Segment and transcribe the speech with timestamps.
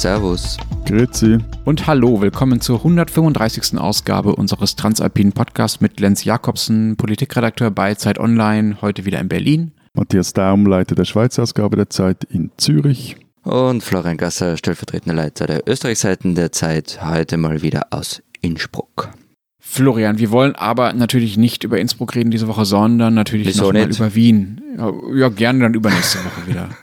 [0.00, 0.56] Servus.
[0.86, 1.36] Grüezi.
[1.66, 3.76] Und hallo, willkommen zur 135.
[3.76, 9.72] Ausgabe unseres Transalpinen Podcasts mit Lenz Jakobsen, Politikredakteur bei Zeit Online, heute wieder in Berlin.
[9.92, 13.18] Matthias Daum, Leiter der Schweizer Ausgabe der Zeit in Zürich.
[13.42, 19.10] Und Florian Gasser, stellvertretender Leiter der Österreichseiten der Zeit, heute mal wieder aus Innsbruck.
[19.58, 23.74] Florian, wir wollen aber natürlich nicht über Innsbruck reden diese Woche, sondern natürlich Wieso noch
[23.74, 23.98] mal nicht?
[23.98, 24.62] über Wien.
[24.78, 26.70] Ja, ja, gerne dann übernächste Woche wieder.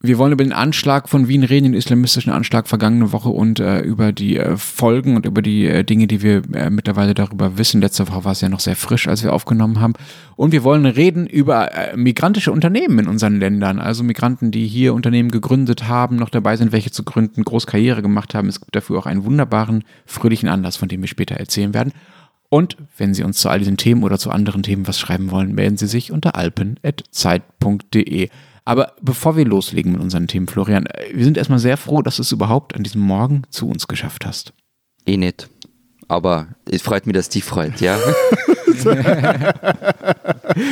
[0.00, 3.80] Wir wollen über den Anschlag von Wien reden, den islamistischen Anschlag vergangene Woche und äh,
[3.80, 7.80] über die äh, Folgen und über die äh, Dinge, die wir äh, mittlerweile darüber wissen.
[7.80, 9.94] Letzte Woche war es ja noch sehr frisch, als wir aufgenommen haben.
[10.36, 13.80] Und wir wollen reden über äh, migrantische Unternehmen in unseren Ländern.
[13.80, 18.00] Also Migranten, die hier Unternehmen gegründet haben, noch dabei sind, welche zu gründen, groß Karriere
[18.00, 18.48] gemacht haben.
[18.48, 21.92] Es gibt dafür auch einen wunderbaren, fröhlichen Anlass, von dem wir später erzählen werden.
[22.50, 25.56] Und wenn Sie uns zu all diesen Themen oder zu anderen Themen was schreiben wollen,
[25.56, 28.28] melden Sie sich unter alpen.zeit.de.
[28.68, 32.16] Aber bevor wir loslegen mit unseren Themen, Florian, äh, wir sind erstmal sehr froh, dass
[32.16, 34.52] du es überhaupt an diesem Morgen zu uns geschafft hast.
[35.06, 35.48] Eh nicht.
[36.06, 37.98] Aber es freut mich, dass die freut, ja?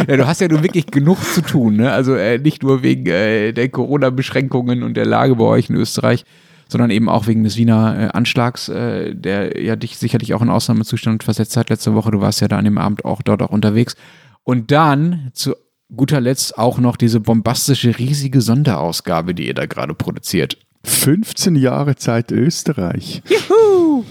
[0.09, 1.93] Ja, du hast ja nun wirklich genug zu tun, ne?
[1.93, 6.25] Also äh, nicht nur wegen äh, der Corona-Beschränkungen und der Lage bei euch in Österreich,
[6.69, 10.51] sondern eben auch wegen des Wiener äh, Anschlags, äh, der ja dich sicherlich auch in
[10.51, 12.11] Ausnahmezustand versetzt hat letzte Woche.
[12.11, 13.97] Du warst ja da an dem Abend auch dort auch unterwegs.
[14.45, 15.55] Und dann zu
[15.95, 20.59] guter Letzt auch noch diese bombastische, riesige Sonderausgabe, die ihr da gerade produziert.
[20.85, 23.23] 15 Jahre Zeit Österreich.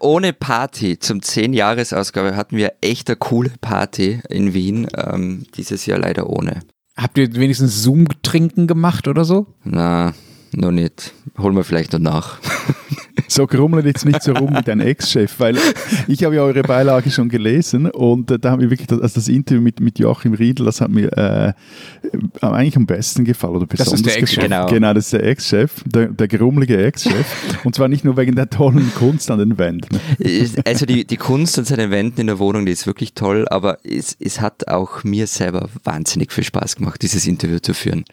[0.00, 4.88] Ohne Party zum 10-Jahres-Ausgabe hatten wir echt eine coole Party in Wien.
[4.96, 6.60] Ähm, dieses Jahr leider ohne.
[6.96, 9.46] Habt ihr wenigstens Zoom-Trinken gemacht oder so?
[9.64, 10.12] Na,
[10.56, 11.12] noch nicht.
[11.38, 12.38] Holen wir vielleicht noch nach.
[13.28, 15.56] So grummelt jetzt nicht so rum mit deinem Ex-Chef, weil
[16.06, 19.14] ich habe ja eure Beilage schon gelesen und äh, da haben wir wirklich das, also
[19.14, 21.52] das Interview mit, mit Joachim Riedl, das hat mir äh,
[22.42, 24.44] eigentlich am besten gefallen oder Das besonders ist der Ex-Chef.
[24.44, 24.66] Genau.
[24.66, 28.50] Genau, das ist der Ex-Chef, der, der grummelige Ex-Chef und zwar nicht nur wegen der
[28.50, 29.98] tollen Kunst an den Wänden.
[30.66, 33.78] Also die, die Kunst an seinen Wänden in der Wohnung, die ist wirklich toll, aber
[33.82, 38.04] es, es hat auch mir selber wahnsinnig viel Spaß gemacht, dieses Interview zu führen.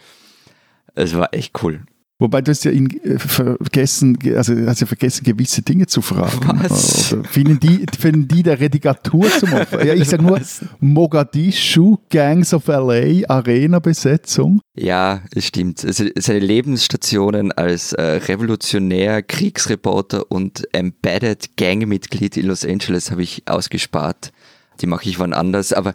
[0.96, 1.82] Es war echt cool.
[2.22, 6.60] Wobei du hast ja ihn äh, vergessen, also hast ja vergessen, gewisse Dinge zu fragen.
[6.68, 7.14] Was?
[7.14, 9.86] Oder finden die, finden die der Redigatur zum Opfer?
[9.86, 10.42] Ja, ich sage nur
[10.82, 14.60] Mogadischu, Gangs of LA, Arena-Besetzung.
[14.76, 15.86] Ja, es stimmt.
[15.86, 23.44] Also seine Lebensstationen als äh, Revolutionär, Kriegsreporter und Embedded Gangmitglied in Los Angeles habe ich
[23.46, 24.34] ausgespart.
[24.82, 25.72] Die mache ich wann anders.
[25.72, 25.94] Aber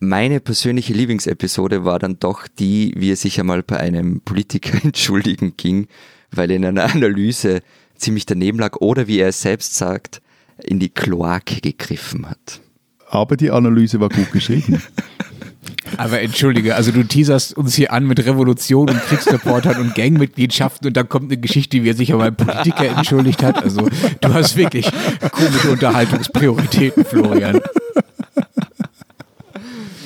[0.00, 5.54] meine persönliche Lieblingsepisode war dann doch die, wie er sich einmal bei einem Politiker entschuldigen
[5.56, 5.86] ging,
[6.32, 7.60] weil er in einer Analyse
[7.96, 10.22] ziemlich daneben lag oder wie er es selbst sagt,
[10.62, 12.60] in die Kloake gegriffen hat.
[13.08, 14.82] Aber die Analyse war gut geschrieben.
[15.96, 20.96] Aber entschuldige, also du teaserst uns hier an mit Revolution und Kriegsreportern und Gangmitgliedschaften und
[20.96, 23.62] dann kommt eine Geschichte, wie er sich aber ein Politiker entschuldigt hat.
[23.62, 23.88] Also
[24.20, 24.88] du hast wirklich
[25.32, 27.60] komische Unterhaltungsprioritäten, Florian.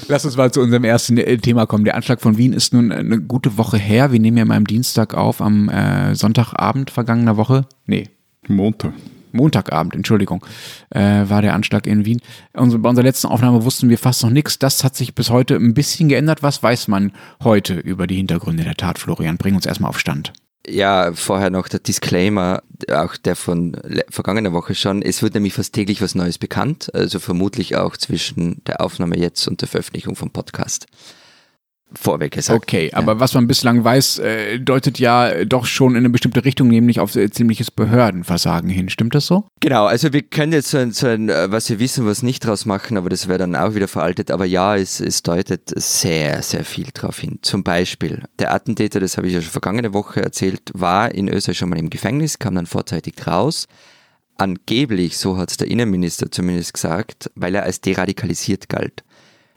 [0.09, 1.85] Lass uns mal zu unserem ersten äh, Thema kommen.
[1.85, 4.13] Der Anschlag von Wien ist nun eine gute Woche her.
[4.13, 7.67] Wir nehmen ja mal am Dienstag auf, am äh, Sonntagabend vergangener Woche.
[7.87, 8.09] Nee,
[8.47, 8.93] Montag.
[9.33, 10.45] Montagabend, Entschuldigung,
[10.91, 12.21] äh, war der Anschlag in Wien.
[12.53, 14.59] Unsere, bei unserer letzten Aufnahme wussten wir fast noch nichts.
[14.61, 16.43] Das hat sich bis heute ein bisschen geändert.
[16.43, 17.11] Was weiß man
[17.43, 19.37] heute über die Hintergründe der Tat, Florian?
[19.37, 20.33] Bring uns erstmal auf Stand.
[20.67, 23.77] Ja, vorher noch der Disclaimer, auch der von
[24.09, 25.03] vergangener Woche schon.
[25.03, 29.47] Es wird nämlich fast täglich was Neues bekannt, also vermutlich auch zwischen der Aufnahme jetzt
[29.47, 30.87] und der Veröffentlichung vom Podcast.
[31.93, 32.57] Vorweg gesagt.
[32.57, 36.69] Okay, aber was man bislang weiß, äh, deutet ja doch schon in eine bestimmte Richtung,
[36.69, 38.89] nämlich auf äh, ziemliches Behördenversagen hin.
[38.89, 39.45] Stimmt das so?
[39.61, 42.45] Genau, also wir können jetzt so ein, so ein äh, was wir wissen, was nicht
[42.45, 44.31] draus machen, aber das wäre dann auch wieder veraltet.
[44.31, 47.39] Aber ja, es, es deutet sehr, sehr viel drauf hin.
[47.43, 51.59] Zum Beispiel, der Attentäter, das habe ich ja schon vergangene Woche erzählt, war in Österreich
[51.59, 53.67] schon mal im Gefängnis, kam dann vorzeitig raus.
[54.37, 59.05] Angeblich, so hat es der Innenminister zumindest gesagt, weil er als deradikalisiert galt.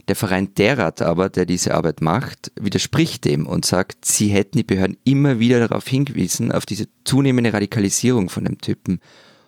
[0.08, 4.64] Der Verein Derat aber, der diese Arbeit macht, widerspricht dem und sagt, sie hätten die
[4.64, 9.02] Behörden immer wieder darauf hingewiesen, auf diese zunehmende Radikalisierung von dem Typen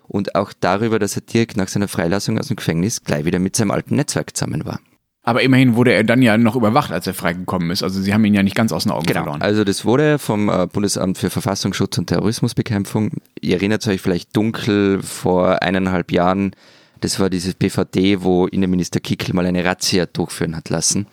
[0.06, 3.56] und auch darüber, dass er direkt nach seiner Freilassung aus dem Gefängnis gleich wieder mit
[3.56, 4.80] seinem alten Netzwerk zusammen war.
[5.22, 7.82] Aber immerhin wurde er dann ja noch überwacht, als er freigekommen ist.
[7.82, 9.42] Also sie haben ihn ja nicht ganz aus den Augen verloren.
[9.42, 15.02] Also das wurde vom äh, Bundesamt für Verfassungsschutz und Terrorismusbekämpfung, ihr erinnert euch vielleicht dunkel
[15.02, 16.52] vor eineinhalb Jahren,
[17.00, 21.06] das war dieses BVD, wo Innenminister Kickl mal eine Razzia durchführen hat lassen.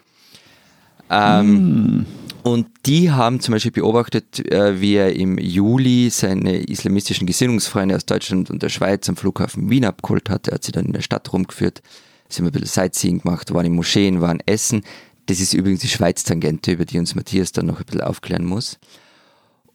[1.09, 2.05] Ähm,
[2.43, 8.05] Und die haben zum Beispiel beobachtet, äh, wie er im Juli seine islamistischen Gesinnungsfreunde aus
[8.05, 10.47] Deutschland und der Schweiz am Flughafen Wien abgeholt hat.
[10.47, 11.81] Er hat sie dann in der Stadt rumgeführt,
[12.29, 14.83] sind ein bisschen Sightseeing gemacht, waren in Moscheen, waren essen.
[15.25, 18.79] Das ist übrigens die Schweiz-Tangente, über die uns Matthias dann noch ein bisschen aufklären muss.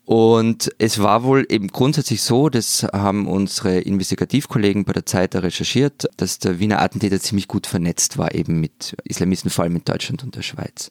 [0.05, 6.09] Und es war wohl eben grundsätzlich so, das haben unsere Investigativkollegen bei der Zeit recherchiert,
[6.17, 10.25] dass der Wiener Attentäter ziemlich gut vernetzt war, eben mit Islamisten, vor allem in Deutschland
[10.25, 10.91] und der Schweiz.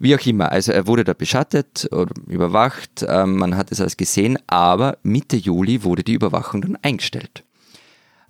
[0.00, 3.96] Wie auch immer, also er wurde da beschattet oder überwacht, ähm, man hat es alles
[3.96, 7.44] gesehen, aber Mitte Juli wurde die Überwachung dann eingestellt.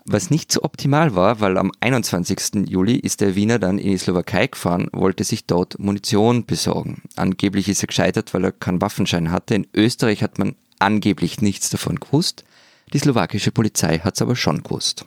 [0.05, 2.69] Was nicht so optimal war, weil am 21.
[2.69, 7.03] Juli ist der Wiener dann in die Slowakei gefahren, wollte sich dort Munition besorgen.
[7.15, 9.55] Angeblich ist er gescheitert, weil er keinen Waffenschein hatte.
[9.55, 12.45] In Österreich hat man angeblich nichts davon gewusst.
[12.93, 15.07] Die slowakische Polizei hat es aber schon gewusst.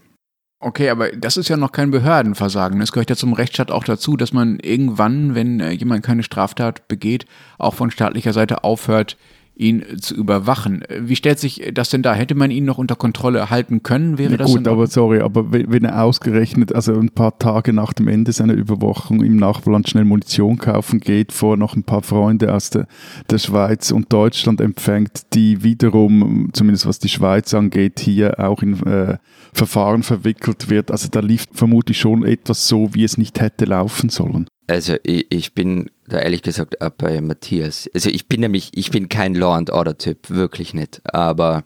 [0.59, 2.81] Okay, aber das ist ja noch kein Behördenversagen.
[2.81, 6.87] Es gehört ja zum Rechtsstaat auch dazu, dass man irgendwann, wenn äh, jemand keine Straftat
[6.87, 7.25] begeht,
[7.57, 9.17] auch von staatlicher Seite aufhört,
[9.55, 10.83] ihn zu überwachen.
[10.99, 12.13] Wie stellt sich das denn da?
[12.13, 14.17] Hätte man ihn noch unter Kontrolle halten können?
[14.17, 17.93] Wäre ja, das gut, aber sorry, aber wenn er ausgerechnet, also ein paar Tage nach
[17.93, 22.53] dem Ende seiner Überwachung im Nachbarland schnell Munition kaufen geht, vor noch ein paar Freunde
[22.53, 22.87] aus der,
[23.29, 28.85] der Schweiz und Deutschland empfängt, die wiederum, zumindest was die Schweiz angeht, hier auch in
[28.85, 29.17] äh,
[29.53, 30.91] Verfahren verwickelt wird.
[30.91, 34.47] Also da lief vermutlich schon etwas so, wie es nicht hätte laufen sollen.
[34.67, 37.89] Also ich, ich bin da ehrlich gesagt auch bei Matthias.
[37.93, 41.01] Also ich bin nämlich, ich bin kein Law and Order Typ, wirklich nicht.
[41.05, 41.63] Aber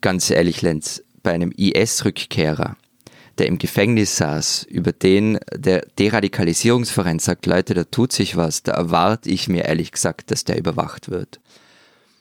[0.00, 2.76] ganz ehrlich, Lenz, bei einem IS-Rückkehrer,
[3.38, 8.72] der im Gefängnis saß, über den der Deradikalisierungsverein sagt, Leute, da tut sich was, da
[8.72, 11.40] erwarte ich mir ehrlich gesagt, dass der überwacht wird.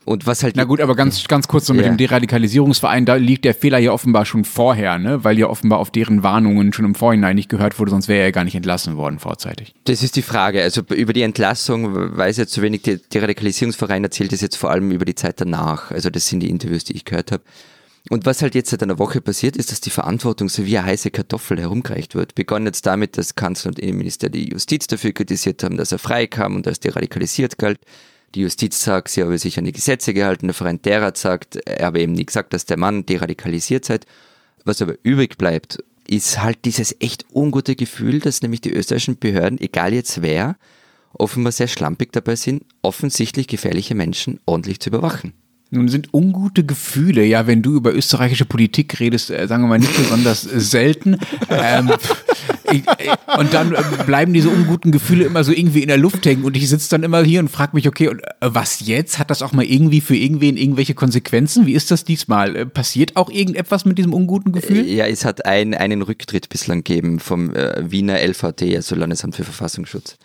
[0.08, 0.56] Und was halt.
[0.56, 1.92] Na gut, aber ganz, ganz kurz so mit ja.
[1.92, 5.26] dem Deradikalisierungsverein, da liegt der Fehler ja offenbar schon vorher, ne?
[5.26, 8.26] Weil ja offenbar auf deren Warnungen schon im Vorhinein nicht gehört wurde, sonst wäre er
[8.28, 9.76] ja gar nicht entlassen worden vorzeitig.
[9.84, 10.64] Das ist die Frage.
[10.64, 12.84] Also über die Entlassung weiß jetzt zu wenig.
[12.84, 15.92] Der Deradikalisierungsverein erzählt es jetzt vor allem über die Zeit danach.
[15.92, 17.44] Also das sind die Interviews, die ich gehört habe.
[18.10, 20.88] Und was halt jetzt seit einer Woche passiert, ist, dass die Verantwortung so wie eine
[20.88, 22.34] heiße Kartoffel herumgereicht wird.
[22.34, 26.56] Begonnen jetzt damit, dass Kanzler und Innenminister die Justiz dafür kritisiert haben, dass er freikam
[26.56, 27.80] und dass deradikalisiert galt.
[28.36, 30.48] Die Justiz sagt, sie habe sich an die Gesetze gehalten.
[30.48, 34.00] Der Verein Derat sagt, er habe eben nie gesagt, dass der Mann deradikalisiert sei.
[34.66, 39.60] Was aber übrig bleibt, ist halt dieses echt ungute Gefühl, dass nämlich die österreichischen Behörden,
[39.60, 40.58] egal jetzt wer,
[41.14, 45.34] offenbar sehr schlampig dabei sind, offensichtlich gefährliche Menschen ordentlich zu überwachen.
[45.70, 49.80] Nun sind ungute Gefühle, ja, wenn du über österreichische Politik redest, äh, sagen wir mal
[49.80, 51.18] nicht besonders selten.
[51.50, 51.92] Ähm,
[52.72, 56.26] ich, äh, und dann äh, bleiben diese unguten Gefühle immer so irgendwie in der Luft
[56.26, 59.20] hängen und ich sitze dann immer hier und frage mich, okay, und äh, was jetzt?
[59.20, 61.66] Hat das auch mal irgendwie für irgendwen irgendwelche Konsequenzen?
[61.66, 62.56] Wie ist das diesmal?
[62.56, 64.86] Äh, passiert auch irgendetwas mit diesem unguten Gefühl?
[64.88, 70.18] Ja, es hat ein, einen Rücktritt bislang gegeben vom Wiener LVT, also Landesamt für Verfassungsschutz.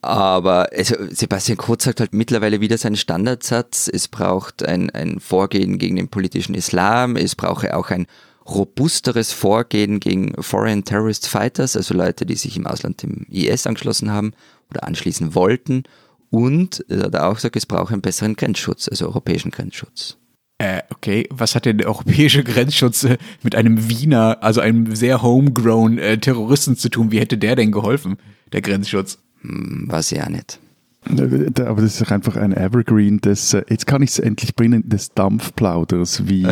[0.00, 5.78] Aber also Sebastian Kurz sagt halt mittlerweile wieder seinen Standardsatz, es braucht ein, ein Vorgehen
[5.78, 8.06] gegen den politischen Islam, es brauche auch ein
[8.48, 14.10] robusteres Vorgehen gegen Foreign Terrorist Fighters, also Leute, die sich im Ausland dem IS angeschlossen
[14.10, 14.32] haben
[14.70, 15.84] oder anschließen wollten.
[16.30, 20.16] Und er hat auch gesagt, es braucht einen besseren Grenzschutz, also europäischen Grenzschutz.
[20.58, 25.22] Äh, okay, was hat denn der europäische Grenzschutz äh, mit einem Wiener, also einem sehr
[25.22, 27.12] homegrown äh, Terroristen zu tun?
[27.12, 28.16] Wie hätte der denn geholfen,
[28.52, 29.18] der Grenzschutz?
[29.42, 30.58] Hm, weiß ich auch nicht.
[31.04, 34.88] Aber das ist doch einfach ein Evergreen des, äh, jetzt kann ich es endlich bringen,
[34.88, 36.46] des Dampfplauders, wie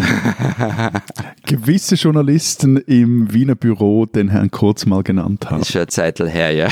[1.46, 5.62] gewisse Journalisten im Wiener Büro den Herrn Kurz mal genannt haben.
[5.62, 6.68] Ist schon eine Zeit her, ja.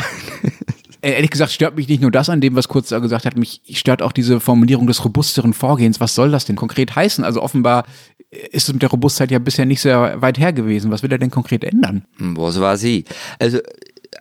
[1.02, 3.36] Äh, ehrlich gesagt stört mich nicht nur das an dem, was Kurz da gesagt hat,
[3.36, 6.00] mich stört auch diese Formulierung des robusteren Vorgehens.
[6.00, 7.24] Was soll das denn konkret heißen?
[7.24, 7.84] Also offenbar
[8.50, 10.90] ist es mit der Robustheit ja bisher nicht sehr weit her gewesen.
[10.90, 12.04] Was will er denn konkret ändern?
[12.16, 13.04] Hm, was war sie?
[13.38, 13.58] Also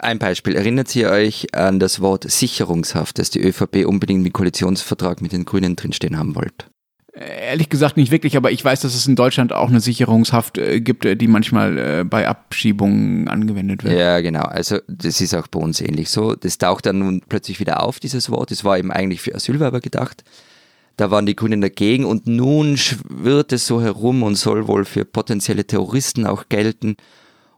[0.03, 0.55] ein Beispiel.
[0.55, 5.45] Erinnert ihr euch an das Wort Sicherungshaft, das die ÖVP unbedingt im Koalitionsvertrag mit den
[5.45, 6.65] Grünen drinstehen haben wollte?
[7.13, 10.57] Äh, ehrlich gesagt nicht wirklich, aber ich weiß, dass es in Deutschland auch eine Sicherungshaft
[10.57, 13.97] äh, gibt, äh, die manchmal bei Abschiebungen angewendet wird.
[13.97, 14.43] Ja, genau.
[14.43, 16.35] Also das ist auch bei uns ähnlich so.
[16.35, 18.51] Das taucht dann nun plötzlich wieder auf, dieses Wort.
[18.51, 20.23] Es war eben eigentlich für Asylwerber gedacht.
[20.97, 25.05] Da waren die Grünen dagegen und nun schwirrt es so herum und soll wohl für
[25.05, 26.97] potenzielle Terroristen auch gelten.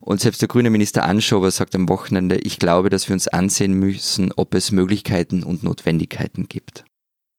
[0.05, 3.73] Und selbst der grüne Minister Anschober sagt am Wochenende, ich glaube, dass wir uns ansehen
[3.73, 6.85] müssen, ob es Möglichkeiten und Notwendigkeiten gibt.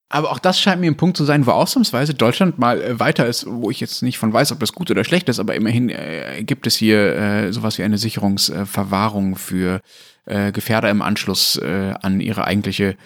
[0.08, 3.26] Aber auch das scheint mir ein Punkt zu sein, wo ausnahmsweise Deutschland mal äh, weiter
[3.26, 5.90] ist, wo ich jetzt nicht von weiß, ob das gut oder schlecht ist, aber immerhin
[5.90, 9.80] äh, gibt es hier äh, sowas wie eine Sicherungsverwahrung für
[10.24, 12.96] äh, Gefährder im Anschluss äh, an ihre eigentliche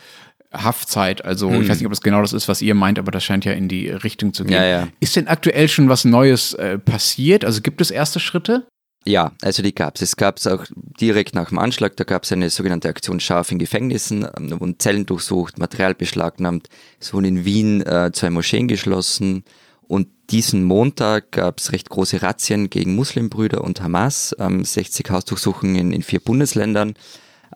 [0.52, 1.22] Haftzeit.
[1.22, 1.62] Also hm.
[1.62, 3.52] ich weiß nicht, ob das genau das ist, was ihr meint, aber das scheint ja
[3.52, 4.56] in die Richtung zu gehen.
[4.56, 4.88] Ja, ja.
[5.00, 7.44] Ist denn aktuell schon was Neues äh, passiert?
[7.44, 8.66] Also gibt es erste Schritte?
[9.06, 10.02] Ja, also die gab es.
[10.02, 10.66] Es gab es auch
[11.00, 14.60] direkt nach dem Anschlag, da gab es eine sogenannte Aktion Scharf in Gefängnissen, ähm, da
[14.60, 16.68] wurden Zellen durchsucht, Material beschlagnahmt,
[17.00, 19.44] es wurden in Wien äh, zwei Moscheen geschlossen
[19.88, 25.92] und diesen Montag gab es recht große Razzien gegen Muslimbrüder und Hamas, ähm, 60 Hausdurchsuchungen
[25.92, 26.94] in vier Bundesländern.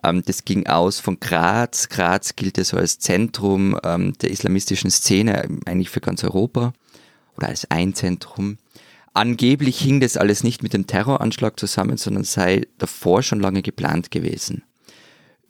[0.03, 1.89] Ähm, das ging aus von Graz.
[1.89, 6.73] Graz gilt so als Zentrum ähm, der islamistischen Szene, eigentlich für ganz Europa
[7.37, 8.57] oder als ein Zentrum.
[9.15, 14.11] Angeblich hing das alles nicht mit dem Terroranschlag zusammen, sondern sei davor schon lange geplant
[14.11, 14.63] gewesen.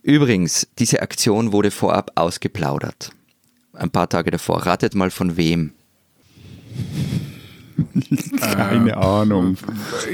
[0.04, 3.10] Übrigens, diese Aktion wurde vorab ausgeplaudert.
[3.74, 4.68] Ein paar Tage davor.
[4.68, 5.74] Ratet mal von wem?
[8.40, 9.58] Keine äh, Ahnung.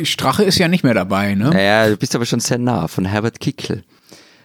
[0.04, 1.50] Strache ist ja nicht mehr dabei, ne?
[1.50, 3.84] Naja, du bist aber schon sehr nah, von Herbert Kickl,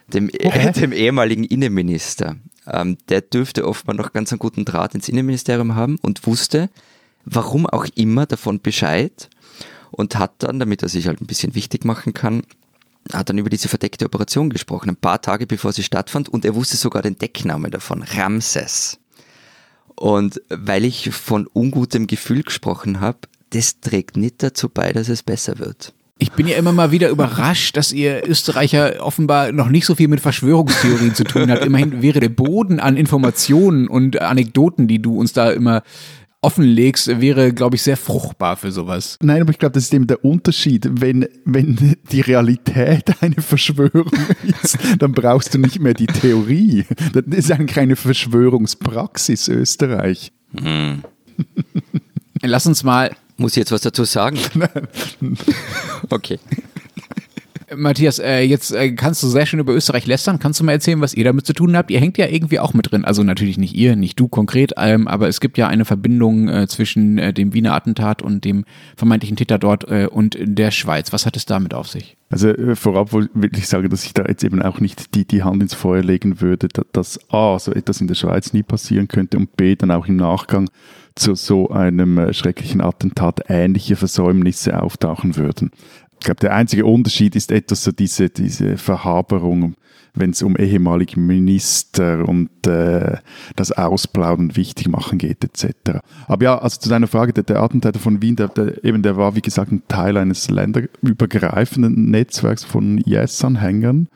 [0.08, 0.72] dem, okay.
[0.80, 2.36] dem ehemaligen Innenminister.
[2.66, 6.70] Ähm, der dürfte offenbar noch ganz einen guten Draht ins Innenministerium haben und wusste,
[7.26, 9.28] warum auch immer, davon Bescheid
[9.90, 12.42] und hat dann, damit er sich halt ein bisschen wichtig machen kann,
[13.12, 16.54] hat dann über diese verdeckte Operation gesprochen, ein paar Tage bevor sie stattfand und er
[16.54, 18.98] wusste sogar den Decknamen davon, Ramses.
[19.94, 23.18] Und weil ich von ungutem Gefühl gesprochen habe,
[23.50, 25.94] das trägt nicht dazu bei, dass es besser wird.
[26.18, 30.08] Ich bin ja immer mal wieder überrascht, dass ihr Österreicher offenbar noch nicht so viel
[30.08, 31.64] mit Verschwörungstheorien zu tun habt.
[31.64, 35.82] Immerhin wäre der Boden an Informationen und Anekdoten, die du uns da immer
[36.46, 39.18] offenlegst, wäre, glaube ich, sehr fruchtbar für sowas.
[39.20, 40.88] Nein, aber ich glaube, das ist eben der Unterschied.
[40.88, 44.12] Wenn, wenn die Realität eine Verschwörung
[44.62, 46.84] ist, dann brauchst du nicht mehr die Theorie.
[47.12, 50.30] Das ist eigentlich keine Verschwörungspraxis Österreich.
[50.56, 51.02] Hm.
[52.42, 53.10] Lass uns mal.
[53.38, 54.38] Muss ich jetzt was dazu sagen?
[56.10, 56.38] okay.
[57.74, 60.38] Matthias, äh, jetzt äh, kannst du sehr schön über Österreich lästern.
[60.38, 61.90] Kannst du mal erzählen, was ihr damit zu tun habt?
[61.90, 63.04] Ihr hängt ja irgendwie auch mit drin.
[63.04, 66.68] Also natürlich nicht ihr, nicht du konkret, ähm, aber es gibt ja eine Verbindung äh,
[66.68, 68.64] zwischen äh, dem Wiener Attentat und dem
[68.96, 71.12] vermeintlichen Täter dort äh, und der Schweiz.
[71.12, 72.16] Was hat es damit auf sich?
[72.30, 75.42] Also äh, vorab will ich sagen, dass ich da jetzt eben auch nicht die, die
[75.42, 79.38] Hand ins Feuer legen würde, dass A, so etwas in der Schweiz nie passieren könnte
[79.38, 80.68] und B, dann auch im Nachgang
[81.16, 85.70] zu so einem schrecklichen Attentat ähnliche Versäumnisse auftauchen würden.
[86.18, 89.74] Ich glaube, der einzige Unterschied ist etwas so diese, diese Verhaberung,
[90.14, 93.18] wenn es um ehemalige Minister und äh,
[93.54, 96.00] das Ausplaudern wichtig machen geht, etc.
[96.26, 99.16] Aber ja, also zu deiner Frage, der, der Attentäter von Wien, der, der, eben, der
[99.16, 104.08] war, wie gesagt, ein Teil eines länderübergreifenden Netzwerks von IS-Anhängern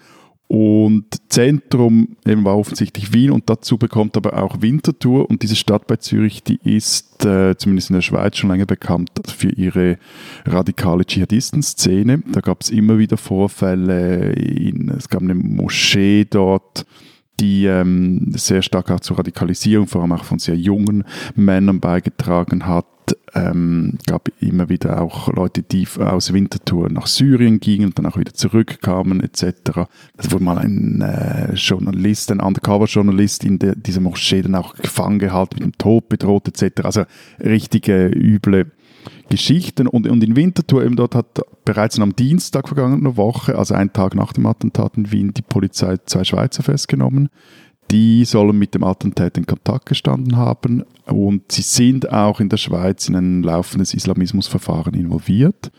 [0.51, 5.31] und Zentrum eben war offensichtlich Wien und dazu bekommt aber auch Winterthur.
[5.31, 9.11] Und diese Stadt bei Zürich, die ist äh, zumindest in der Schweiz schon lange bekannt
[9.29, 9.97] für ihre
[10.45, 12.25] radikale Dschihadistenszene.
[12.33, 14.33] Da gab es immer wieder Vorfälle.
[14.33, 16.85] In, es gab eine Moschee dort
[17.39, 21.05] die ähm, sehr stark auch zur Radikalisierung, vor allem auch von sehr jungen
[21.35, 22.85] Männern beigetragen hat.
[23.35, 28.17] Ähm, gab immer wieder auch Leute, die aus Winterthur nach Syrien gingen und dann auch
[28.17, 29.87] wieder zurückkamen etc.
[30.17, 35.19] Es wurde mal ein äh, Journalist, ein Undercover-Journalist in der, dieser Moschee dann auch gefangen
[35.19, 36.85] gehalten, mit dem Tod bedroht etc.
[36.85, 37.05] Also
[37.39, 38.73] richtige üble
[39.29, 39.87] Geschichten.
[39.87, 44.15] Und, und in Winterthur, eben dort hat bereits am Dienstag vergangener Woche, also einen Tag
[44.15, 47.29] nach dem Attentat in Wien, die Polizei zwei Schweizer festgenommen.
[47.91, 52.57] Die sollen mit dem Attentat in Kontakt gestanden haben und sie sind auch in der
[52.57, 55.73] Schweiz in ein laufendes Islamismusverfahren involviert.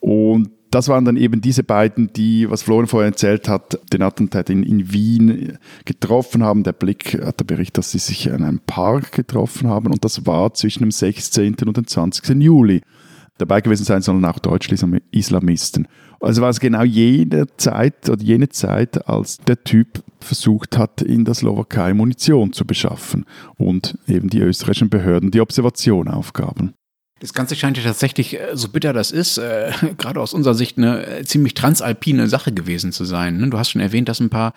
[0.00, 4.50] Und das waren dann eben diese beiden, die, was Florian vorher erzählt hat, den Attentat
[4.50, 6.64] in, in Wien getroffen haben.
[6.64, 10.26] Der Blick hat der Bericht, dass sie sich in einem Park getroffen haben und das
[10.26, 11.54] war zwischen dem 16.
[11.64, 12.42] und dem 20.
[12.42, 12.80] Juli.
[13.38, 14.74] Dabei gewesen sein sollen auch deutsche
[15.10, 15.88] Islamisten.
[16.20, 21.24] Also war es genau jene Zeit oder jene Zeit, als der Typ versucht hat, in
[21.24, 23.24] der Slowakei Munition zu beschaffen
[23.56, 26.74] und eben die österreichischen Behörden die Observation aufgaben.
[27.24, 30.76] Das Ganze scheint ja tatsächlich, äh, so bitter das ist, äh, gerade aus unserer Sicht
[30.76, 33.38] eine äh, ziemlich transalpine Sache gewesen zu sein.
[33.38, 33.48] Ne?
[33.48, 34.52] Du hast schon erwähnt, dass ein paar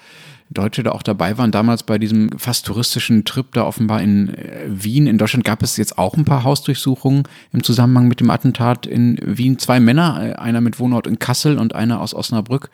[0.50, 4.65] Deutsche da auch dabei waren, damals bei diesem fast touristischen Trip da offenbar in äh,
[4.67, 5.07] Wien.
[5.07, 9.17] In Deutschland gab es jetzt auch ein paar Hausdurchsuchungen im Zusammenhang mit dem Attentat in
[9.24, 9.57] Wien.
[9.59, 12.69] Zwei Männer, einer mit Wohnort in Kassel und einer aus Osnabrück,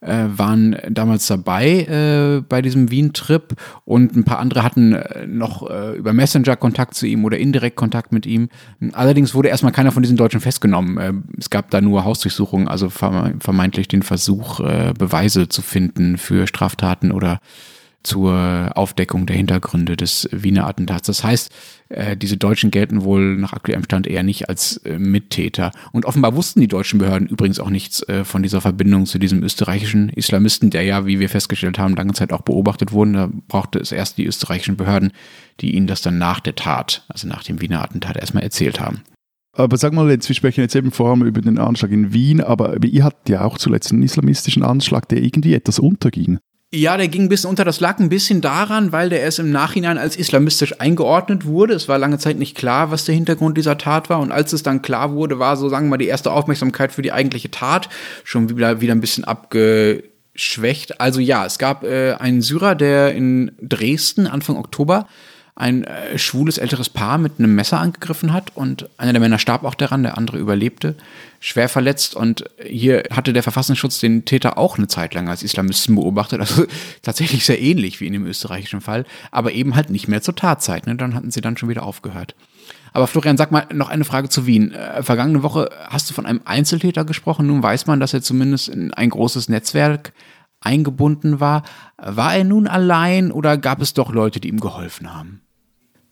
[0.00, 5.68] äh, waren damals dabei äh, bei diesem Wien-Trip und ein paar andere hatten äh, noch
[5.68, 8.48] äh, über Messenger Kontakt zu ihm oder indirekt Kontakt mit ihm.
[8.92, 10.98] Allerdings wurde erstmal keiner von diesen Deutschen festgenommen.
[10.98, 16.46] Äh, es gab da nur Hausdurchsuchungen, also vermeintlich den Versuch, äh, Beweise zu finden für
[16.46, 17.40] Straftaten oder
[18.04, 21.08] zur Aufdeckung der Hintergründe des Wiener Attentats.
[21.08, 21.52] Das heißt,
[21.88, 25.72] äh, diese Deutschen gelten wohl nach aktuellem Stand eher nicht als äh, Mittäter.
[25.92, 29.42] Und offenbar wussten die deutschen Behörden übrigens auch nichts äh, von dieser Verbindung zu diesem
[29.42, 33.14] österreichischen Islamisten, der ja, wie wir festgestellt haben, lange Zeit auch beobachtet wurden.
[33.14, 35.12] Da brauchte es erst die österreichischen Behörden,
[35.60, 39.02] die ihnen das dann nach der Tat, also nach dem Wiener Attentat, erstmal erzählt haben.
[39.52, 42.40] Aber sag mal, jetzt, wir sprechen jetzt eben vor allem über den Anschlag in Wien,
[42.40, 46.38] aber ihr hattet ja auch zuletzt einen islamistischen Anschlag, der irgendwie etwas unterging.
[46.70, 47.64] Ja, der ging ein bisschen unter.
[47.64, 51.72] Das lag ein bisschen daran, weil der erst im Nachhinein als islamistisch eingeordnet wurde.
[51.72, 54.20] Es war lange Zeit nicht klar, was der Hintergrund dieser Tat war.
[54.20, 57.00] Und als es dann klar wurde, war so, sagen wir mal, die erste Aufmerksamkeit für
[57.00, 57.88] die eigentliche Tat
[58.22, 61.00] schon wieder, wieder ein bisschen abge schwächt.
[61.00, 65.08] Also ja, es gab äh, einen Syrer, der in Dresden Anfang Oktober
[65.58, 69.64] ein äh, schwules älteres Paar mit einem Messer angegriffen hat und einer der Männer starb
[69.64, 70.94] auch daran, der andere überlebte,
[71.40, 75.96] schwer verletzt und hier hatte der Verfassungsschutz den Täter auch eine Zeit lang als Islamisten
[75.96, 76.64] beobachtet, also
[77.02, 80.86] tatsächlich sehr ähnlich wie in dem österreichischen Fall, aber eben halt nicht mehr zur Tatzeit,
[80.86, 80.94] ne?
[80.94, 82.36] dann hatten sie dann schon wieder aufgehört.
[82.92, 84.72] Aber Florian, sag mal noch eine Frage zu Wien.
[84.72, 87.46] Äh, vergangene Woche hast du von einem Einzeltäter gesprochen.
[87.46, 90.12] Nun weiß man, dass er zumindest in ein großes Netzwerk
[90.60, 91.64] eingebunden war.
[91.96, 95.42] War er nun allein oder gab es doch Leute, die ihm geholfen haben?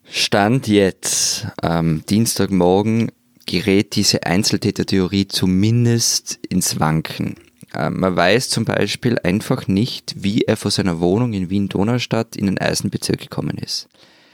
[0.09, 3.11] Stand jetzt am Dienstagmorgen
[3.47, 7.37] gerät diese Einzeltätertheorie zumindest ins Wanken.
[7.75, 12.47] Ähm, man weiß zum Beispiel einfach nicht, wie er vor seiner Wohnung in Wien-Donaustadt in
[12.47, 13.89] den Eisenbezirk gekommen ist.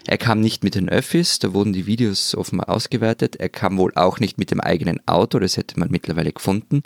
[0.07, 3.37] Er kam nicht mit den Öffis, da wurden die Videos offenbar ausgewertet.
[3.37, 6.83] Er kam wohl auch nicht mit dem eigenen Auto, das hätte man mittlerweile gefunden.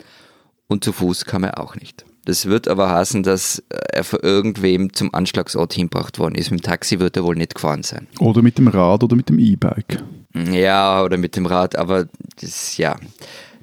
[0.67, 2.05] Und zu Fuß kam er auch nicht.
[2.27, 6.51] Das wird aber heißen, dass er von irgendwem zum Anschlagsort hinbracht worden ist.
[6.51, 8.05] Mit dem Taxi wird er wohl nicht gefahren sein.
[8.19, 10.03] Oder mit dem Rad oder mit dem E-Bike.
[10.51, 12.09] Ja, oder mit dem Rad, aber
[12.41, 12.97] das, ja,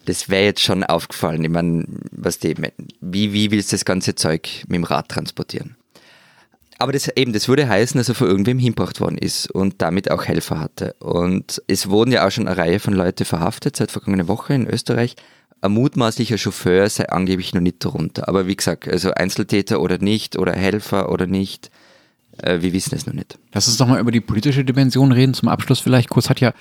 [0.07, 1.45] das wäre jetzt schon aufgefallen.
[1.45, 2.55] Ich meine, was die,
[3.03, 5.77] wie, wie willst du das ganze Zeug mit dem Rad transportieren?
[6.79, 10.11] Aber das eben, das würde heißen, dass er von irgendwem hinbracht worden ist und damit
[10.11, 10.95] auch Helfer hatte.
[11.01, 14.67] Und es wurden ja auch schon eine Reihe von Leuten verhaftet seit vergangener Woche in
[14.67, 15.17] Österreich
[15.65, 18.29] ein mutmaßlicher Chauffeur sei angeblich noch nicht darunter.
[18.29, 21.71] Aber wie gesagt, also Einzeltäter oder nicht oder Helfer oder nicht,
[22.39, 23.39] äh, wir wissen es noch nicht.
[23.53, 25.35] Lass uns doch mal über die politische Dimension reden.
[25.35, 26.53] Zum Abschluss vielleicht kurz hat ja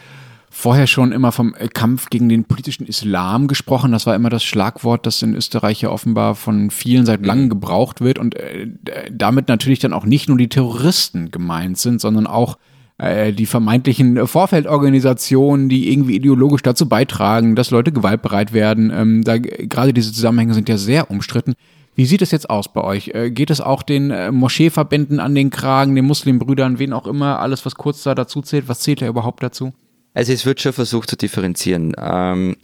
[0.50, 3.92] vorher schon immer vom Kampf gegen den politischen Islam gesprochen.
[3.92, 8.02] Das war immer das Schlagwort, das in Österreich ja offenbar von vielen seit langem gebraucht
[8.02, 8.68] wird und äh,
[9.12, 12.58] damit natürlich dann auch nicht nur die Terroristen gemeint sind, sondern auch
[13.04, 18.92] äh, die vermeintlichen Vorfeldorganisationen, die irgendwie ideologisch dazu beitragen, dass Leute gewaltbereit werden.
[18.96, 21.54] Ähm, da, gerade diese Zusammenhänge sind ja sehr umstritten.
[21.96, 23.10] Wie sieht es jetzt aus bei euch?
[23.10, 27.40] Äh, geht es auch den äh, Moscheeverbänden an den Kragen, den Muslimbrüdern, wen auch immer,
[27.40, 28.68] alles, was kurz da dazu zählt?
[28.68, 29.74] Was zählt da überhaupt dazu?
[30.14, 31.94] Also es wird schon versucht zu differenzieren.
[31.98, 32.56] Ähm,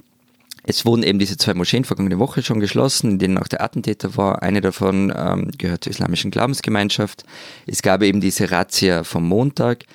[0.64, 4.18] es wurden eben diese zwei Moscheen vergangene Woche schon geschlossen, in denen auch der Attentäter
[4.18, 4.42] war.
[4.44, 7.24] Eine davon ähm, gehört zur islamischen Glaubensgemeinschaft.
[7.66, 9.86] Es gab eben diese Razzia vom Montag.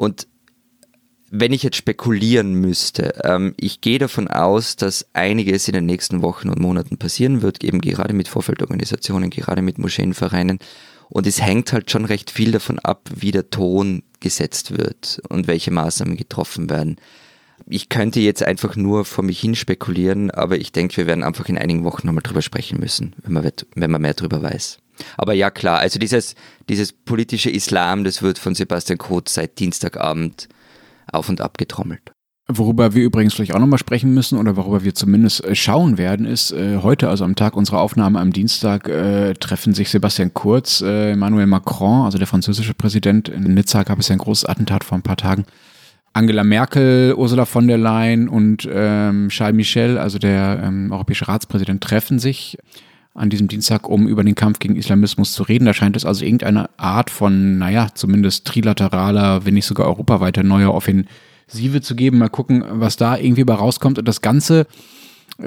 [0.00, 0.28] Und
[1.30, 6.22] wenn ich jetzt spekulieren müsste, ähm, ich gehe davon aus, dass einiges in den nächsten
[6.22, 10.58] Wochen und Monaten passieren wird, eben gerade mit Vorfeldorganisationen, gerade mit Moscheenvereinen.
[11.10, 15.48] Und es hängt halt schon recht viel davon ab, wie der Ton gesetzt wird und
[15.48, 16.96] welche Maßnahmen getroffen werden.
[17.66, 21.46] Ich könnte jetzt einfach nur vor mich hin spekulieren, aber ich denke, wir werden einfach
[21.50, 24.78] in einigen Wochen nochmal drüber sprechen müssen, wenn man, wenn man mehr drüber weiß.
[25.16, 26.34] Aber ja, klar, also dieses,
[26.68, 30.48] dieses politische Islam, das wird von Sebastian Kurz seit Dienstagabend
[31.12, 32.12] auf und ab getrommelt.
[32.52, 36.26] Worüber wir übrigens vielleicht auch nochmal sprechen müssen oder worüber wir zumindest äh, schauen werden,
[36.26, 40.80] ist äh, heute, also am Tag unserer Aufnahme am Dienstag, äh, treffen sich Sebastian Kurz,
[40.80, 43.28] äh, Emmanuel Macron, also der französische Präsident.
[43.28, 45.44] In Nizza gab es ja ein großes Attentat vor ein paar Tagen.
[46.12, 51.84] Angela Merkel, Ursula von der Leyen und ähm, Charles Michel, also der ähm, europäische Ratspräsident,
[51.84, 52.58] treffen sich
[53.14, 55.64] an diesem Dienstag, um über den Kampf gegen Islamismus zu reden.
[55.64, 60.72] Da scheint es also irgendeine Art von, naja, zumindest trilateraler, wenn nicht sogar europaweiter neuer
[60.72, 62.18] Offensive zu geben.
[62.18, 63.98] Mal gucken, was da irgendwie bei rauskommt.
[63.98, 64.66] Und das Ganze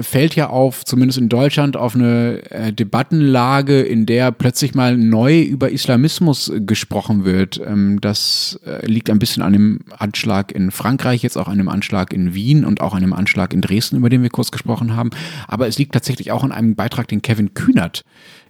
[0.01, 5.41] fällt ja auf, zumindest in Deutschland, auf eine äh, Debattenlage, in der plötzlich mal neu
[5.41, 7.62] über Islamismus gesprochen wird.
[7.65, 11.69] Ähm, das äh, liegt ein bisschen an dem Anschlag in Frankreich, jetzt auch an dem
[11.69, 14.95] Anschlag in Wien und auch an dem Anschlag in Dresden, über den wir kurz gesprochen
[14.95, 15.12] haben.
[15.47, 18.03] Aber es liegt tatsächlich auch an einem Beitrag, den Kevin Kühnert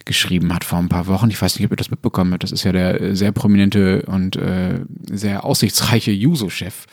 [0.06, 1.30] geschrieben hat vor ein paar Wochen.
[1.30, 2.44] Ich weiß nicht, ob ihr das mitbekommen habt.
[2.44, 6.86] Das ist ja der äh, sehr prominente und äh, sehr aussichtsreiche Juso-Chef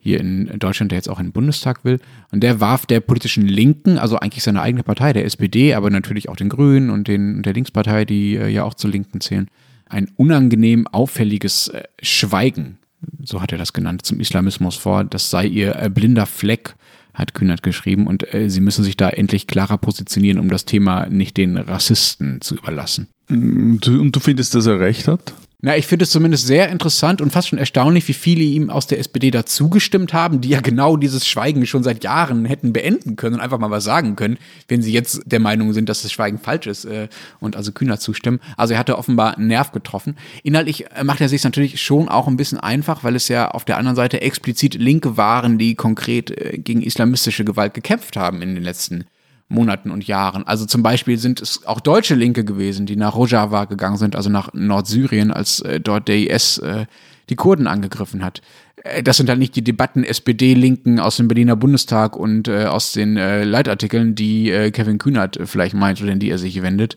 [0.00, 2.00] hier in Deutschland, der jetzt auch in den Bundestag will.
[2.32, 6.28] Und der warf der politischen Linken, also eigentlich seine eigene Partei, der SPD, aber natürlich
[6.28, 9.48] auch den Grünen und den, der Linkspartei, die äh, ja auch zur Linken zählen,
[9.86, 12.78] ein unangenehm auffälliges äh, Schweigen,
[13.22, 15.04] so hat er das genannt, zum Islamismus vor.
[15.04, 16.74] Das sei ihr äh, blinder Fleck,
[17.14, 18.06] hat Kühnert geschrieben.
[18.06, 22.40] Und äh, sie müssen sich da endlich klarer positionieren, um das Thema nicht den Rassisten
[22.40, 23.08] zu überlassen.
[23.28, 25.34] Und du findest, dass er recht hat?
[25.62, 28.86] Na, ich finde es zumindest sehr interessant und fast schon erstaunlich, wie viele ihm aus
[28.86, 33.34] der SPD dazugestimmt haben, die ja genau dieses Schweigen schon seit Jahren hätten beenden können
[33.34, 36.38] und einfach mal was sagen können, wenn sie jetzt der Meinung sind, dass das Schweigen
[36.38, 37.08] falsch ist äh,
[37.40, 38.40] und also kühner zustimmen.
[38.56, 40.16] Also er hatte offenbar einen Nerv getroffen.
[40.42, 43.66] Inhaltlich äh, macht er sich natürlich schon auch ein bisschen einfach, weil es ja auf
[43.66, 48.54] der anderen Seite explizit Linke waren, die konkret äh, gegen islamistische Gewalt gekämpft haben in
[48.54, 49.04] den letzten
[49.50, 50.46] Monaten und Jahren.
[50.46, 54.30] Also zum Beispiel sind es auch deutsche Linke gewesen, die nach Rojava gegangen sind, also
[54.30, 56.86] nach Nordsyrien, als äh, dort der IS äh,
[57.28, 58.40] die Kurden angegriffen hat.
[58.84, 62.92] Äh, das sind halt nicht die Debatten SPD-Linken aus dem Berliner Bundestag und äh, aus
[62.92, 66.96] den äh, Leitartikeln, die äh, Kevin Kühnert vielleicht meint oder in die er sich wendet.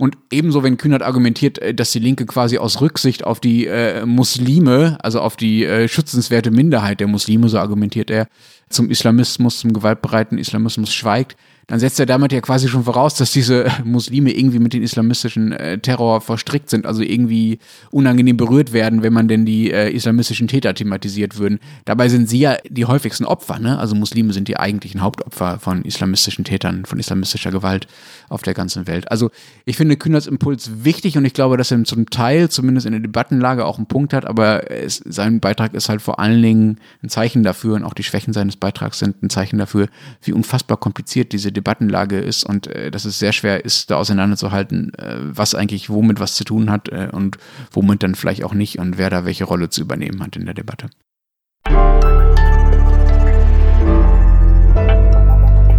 [0.00, 4.06] Und ebenso, wenn Kühnert argumentiert, äh, dass die Linke quasi aus Rücksicht auf die äh,
[4.06, 8.28] Muslime, also auf die äh, schützenswerte Minderheit der Muslime, so argumentiert er,
[8.70, 11.36] zum Islamismus, zum gewaltbereiten Islamismus schweigt,
[11.70, 15.52] dann setzt er damit ja quasi schon voraus, dass diese Muslime irgendwie mit den islamistischen
[15.52, 17.60] äh, Terror verstrickt sind, also irgendwie
[17.92, 21.60] unangenehm berührt werden, wenn man denn die äh, islamistischen Täter thematisiert würden.
[21.84, 23.78] Dabei sind sie ja die häufigsten Opfer, ne?
[23.78, 27.86] Also Muslime sind die eigentlichen Hauptopfer von islamistischen Tätern, von islamistischer Gewalt
[28.28, 29.08] auf der ganzen Welt.
[29.08, 29.30] Also
[29.64, 33.00] ich finde Kühners Impuls wichtig und ich glaube, dass er zum Teil zumindest in der
[33.00, 37.10] Debattenlage auch einen Punkt hat, aber es, sein Beitrag ist halt vor allen Dingen ein
[37.10, 39.86] Zeichen dafür und auch die Schwächen seines Beitrags sind ein Zeichen dafür,
[40.22, 44.94] wie unfassbar kompliziert diese Debattenlage ist und äh, dass es sehr schwer ist, da auseinanderzuhalten,
[44.94, 47.36] äh, was eigentlich womit was zu tun hat äh, und
[47.70, 50.54] womit dann vielleicht auch nicht und wer da welche Rolle zu übernehmen hat in der
[50.54, 50.88] Debatte.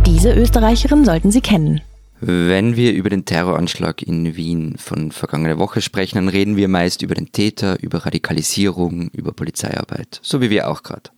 [0.05, 1.81] Diese Österreicherin sollten Sie kennen.
[2.19, 7.01] Wenn wir über den Terroranschlag in Wien von vergangener Woche sprechen, dann reden wir meist
[7.01, 11.09] über den Täter, über Radikalisierung, über Polizeiarbeit, so wie wir auch gerade.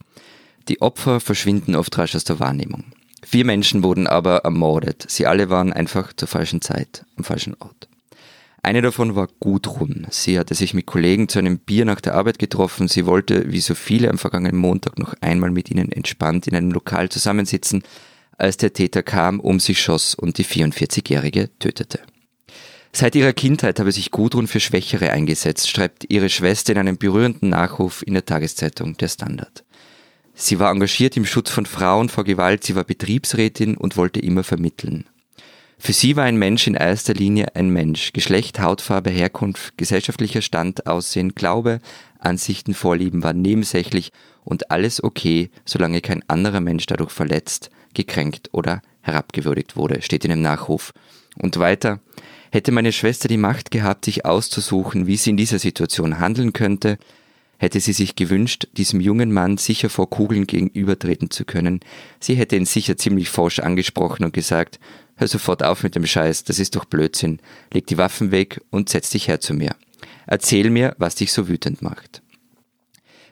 [0.69, 2.85] Die Opfer verschwinden oft rasch aus der Wahrnehmung.
[3.25, 5.05] Vier Menschen wurden aber ermordet.
[5.07, 7.87] Sie alle waren einfach zur falschen Zeit am falschen Ort.
[8.61, 10.07] Eine davon war Gudrun.
[10.09, 12.87] Sie hatte sich mit Kollegen zu einem Bier nach der Arbeit getroffen.
[12.87, 16.71] Sie wollte, wie so viele am vergangenen Montag, noch einmal mit ihnen entspannt in einem
[16.71, 17.83] Lokal zusammensitzen,
[18.37, 21.99] als der Täter kam, um sie schoss und die 44-Jährige tötete.
[22.93, 27.49] Seit ihrer Kindheit habe sich Gudrun für Schwächere eingesetzt, schreibt ihre Schwester in einem berührenden
[27.49, 29.65] Nachruf in der Tageszeitung Der Standard.
[30.43, 34.43] Sie war engagiert im Schutz von Frauen vor Gewalt, sie war Betriebsrätin und wollte immer
[34.43, 35.05] vermitteln.
[35.79, 38.11] Für sie war ein Mensch in erster Linie ein Mensch.
[38.11, 41.79] Geschlecht, Hautfarbe, Herkunft, gesellschaftlicher Stand, Aussehen, Glaube,
[42.19, 44.11] Ansichten, Vorlieben waren nebensächlich
[44.43, 50.31] und alles okay, solange kein anderer Mensch dadurch verletzt, gekränkt oder herabgewürdigt wurde, steht in
[50.31, 50.91] dem Nachruf.
[51.37, 52.01] Und weiter,
[52.51, 56.97] hätte meine Schwester die Macht gehabt, sich auszusuchen, wie sie in dieser Situation handeln könnte,
[57.63, 61.79] hätte sie sich gewünscht, diesem jungen Mann sicher vor Kugeln gegenübertreten zu können.
[62.19, 64.81] Sie hätte ihn sicher ziemlich forsch angesprochen und gesagt,
[65.15, 67.39] hör sofort auf mit dem Scheiß, das ist doch Blödsinn,
[67.73, 69.75] leg die Waffen weg und setz dich her zu mir.
[70.27, 72.21] Erzähl mir, was dich so wütend macht.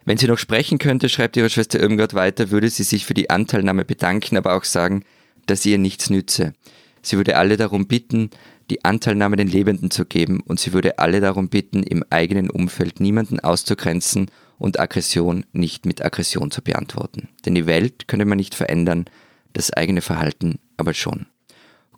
[0.05, 3.29] Wenn sie noch sprechen könnte, schreibt ihre Schwester Irmgard weiter, würde sie sich für die
[3.29, 5.03] Anteilnahme bedanken, aber auch sagen,
[5.45, 6.53] dass ihr nichts nütze.
[7.01, 8.29] Sie würde alle darum bitten,
[8.71, 13.01] die Anteilnahme den Lebenden zu geben und sie würde alle darum bitten, im eigenen Umfeld
[13.01, 17.27] niemanden auszugrenzen und Aggression nicht mit Aggression zu beantworten.
[17.45, 19.05] Denn die Welt könne man nicht verändern,
[19.51, 21.25] das eigene Verhalten aber schon.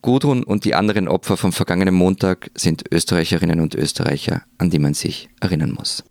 [0.02, 4.96] Gudrun und die anderen Opfer vom vergangenen Montag sind Österreicherinnen und Österreicher, an die man
[4.96, 6.04] sich erinnern muss.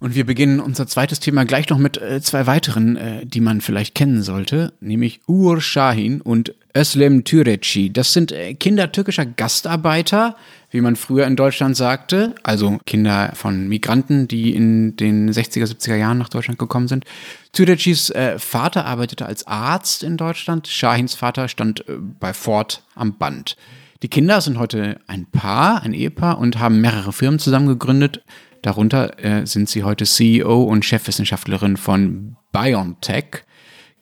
[0.00, 3.60] Und wir beginnen unser zweites Thema gleich noch mit äh, zwei weiteren, äh, die man
[3.60, 7.92] vielleicht kennen sollte, nämlich Ur Shahin und Özlem Türeci.
[7.92, 10.36] Das sind äh, Kinder türkischer Gastarbeiter,
[10.70, 15.96] wie man früher in Deutschland sagte, also Kinder von Migranten, die in den 60er, 70er
[15.96, 17.04] Jahren nach Deutschland gekommen sind.
[17.52, 23.18] Türecis äh, Vater arbeitete als Arzt in Deutschland, Shahins Vater stand äh, bei Ford am
[23.18, 23.58] Band.
[24.02, 28.22] Die Kinder sind heute ein Paar, ein Ehepaar und haben mehrere Firmen zusammen gegründet.
[28.62, 33.44] Darunter äh, sind sie heute CEO und Chefwissenschaftlerin von BioNTech.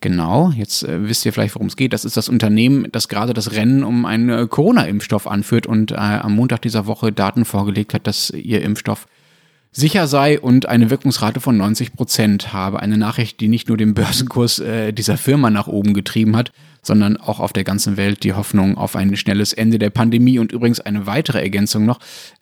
[0.00, 1.92] Genau, jetzt äh, wisst ihr vielleicht, worum es geht.
[1.92, 5.96] Das ist das Unternehmen, das gerade das Rennen um einen äh, Corona-Impfstoff anführt und äh,
[5.96, 9.06] am Montag dieser Woche Daten vorgelegt hat, dass ihr Impfstoff
[9.72, 12.80] sicher sei und eine Wirkungsrate von 90 Prozent habe.
[12.80, 17.16] Eine Nachricht, die nicht nur den Börsenkurs äh, dieser Firma nach oben getrieben hat, sondern
[17.16, 20.38] auch auf der ganzen Welt die Hoffnung auf ein schnelles Ende der Pandemie.
[20.38, 21.98] Und übrigens eine weitere Ergänzung noch.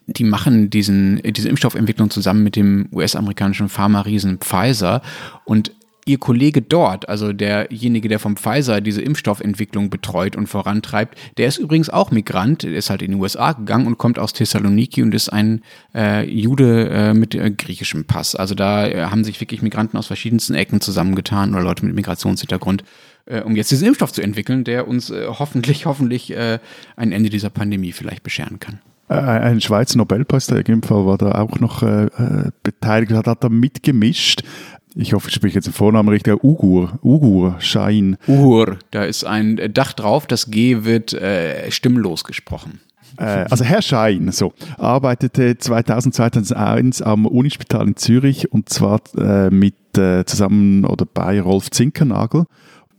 [0.06, 5.02] Die machen diesen, diese Impfstoffentwicklung zusammen mit dem US-amerikanischen Pharma-Riesen Pfizer.
[5.44, 5.72] Und
[6.08, 11.58] Ihr Kollege dort, also derjenige, der vom Pfizer diese Impfstoffentwicklung betreut und vorantreibt, der ist
[11.58, 15.30] übrigens auch Migrant, ist halt in die USA gegangen und kommt aus Thessaloniki und ist
[15.30, 15.62] ein
[15.96, 18.36] äh, Jude äh, mit äh, griechischem Pass.
[18.36, 22.84] Also da äh, haben sich wirklich Migranten aus verschiedensten Ecken zusammengetan oder Leute mit Migrationshintergrund,
[23.24, 27.50] äh, um jetzt diesen Impfstoff zu entwickeln, der uns äh, hoffentlich, hoffentlich ein Ende dieser
[27.50, 28.78] Pandemie vielleicht bescheren kann.
[29.08, 32.08] Ein Schweizer Nobelpreisträger im Fall war da auch noch äh,
[32.62, 34.42] beteiligt, hat, hat da mitgemischt
[34.98, 38.16] ich hoffe, ich spreche jetzt den Vornamen richtig, Ugur, Ugur, Schein.
[38.26, 42.80] Ugur, da ist ein Dach drauf, das G wird äh, stimmlos gesprochen.
[43.18, 49.50] Äh, also Herr Schein so, arbeitete 2000, 2001 am Unispital in Zürich und zwar äh,
[49.50, 52.44] mit äh, zusammen oder bei Rolf Zinkernagel,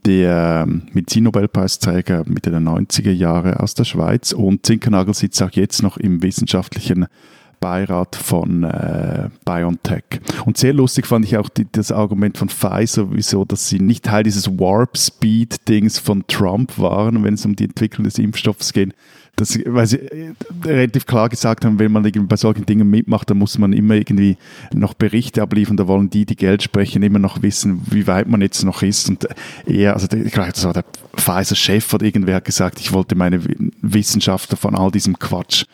[0.06, 5.96] der Medizinnobelpreisträger Mitte der 90er Jahre aus der Schweiz und Zinkernagel sitzt auch jetzt noch
[5.96, 7.06] im wissenschaftlichen
[7.60, 10.04] Beirat von äh, BioNTech.
[10.44, 14.04] Und sehr lustig fand ich auch die, das Argument von Pfizer, wieso, dass sie nicht
[14.04, 18.94] Teil dieses Warp-Speed-Dings von Trump waren, wenn es um die Entwicklung des Impfstoffs geht.
[19.38, 23.38] Das, weil sie äh, relativ klar gesagt haben, wenn man bei solchen Dingen mitmacht, dann
[23.38, 24.36] muss man immer irgendwie
[24.74, 25.76] noch Berichte abliefern.
[25.76, 29.08] Da wollen die, die Geld sprechen, immer noch wissen, wie weit man jetzt noch ist.
[29.08, 29.28] Und
[29.64, 30.84] er, also ich glaube, das war der
[31.16, 33.40] Pfizer-Chef oder irgendwer hat gesagt, ich wollte meine
[33.80, 35.66] Wissenschaftler von all diesem Quatsch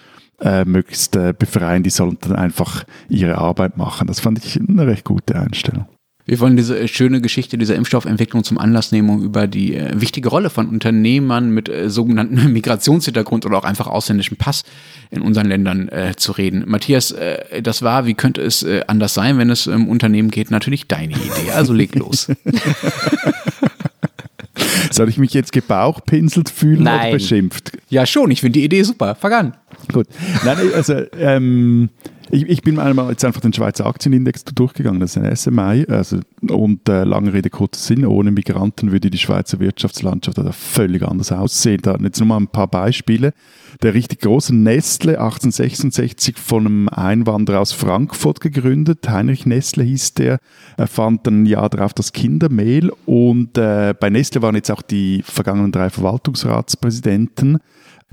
[0.43, 1.83] äh, möglichst äh, befreien.
[1.83, 4.07] Die sollen dann einfach ihre Arbeit machen.
[4.07, 5.87] Das fand ich eine recht gute Einstellung.
[6.27, 10.01] Wir wollen diese äh, schöne Geschichte dieser Impfstoffentwicklung zum Anlass nehmen, um über die äh,
[10.01, 14.65] wichtige Rolle von Unternehmern mit äh, sogenannten Migrationshintergrund oder auch einfach ausländischem Pass
[15.11, 16.65] in unseren Ländern äh, zu reden.
[16.67, 20.51] Matthias, äh, das war, wie könnte es äh, anders sein, wenn es um Unternehmen geht?
[20.51, 21.51] Natürlich deine Idee.
[21.55, 22.29] Also leg los.
[24.91, 27.01] Soll ich mich jetzt gebauchpinselt fühlen Nein.
[27.01, 27.73] oder beschimpft?
[27.89, 28.31] Ja, schon.
[28.31, 29.15] Ich finde die Idee super.
[29.15, 29.55] Fang an.
[29.93, 30.07] Gut.
[30.45, 31.91] Nein, also ähm,
[32.31, 35.87] ich, ich bin einmal jetzt einfach den Schweizer Aktienindex durchgegangen, das ist ein SMI.
[35.89, 41.03] Also, und äh, lange Rede, kurzer Sinn, ohne Migranten würde die Schweizer Wirtschaftslandschaft da völlig
[41.03, 41.81] anders aussehen.
[41.83, 43.33] Da jetzt nur mal ein paar Beispiele.
[43.83, 49.09] Der richtig große Nestle, 1866 von einem Einwanderer aus Frankfurt gegründet.
[49.09, 50.39] Heinrich Nestle hieß der.
[50.77, 52.91] Er fand ein Jahr darauf das Kindermehl.
[53.05, 57.59] Und äh, bei Nestle waren jetzt auch die vergangenen drei Verwaltungsratspräsidenten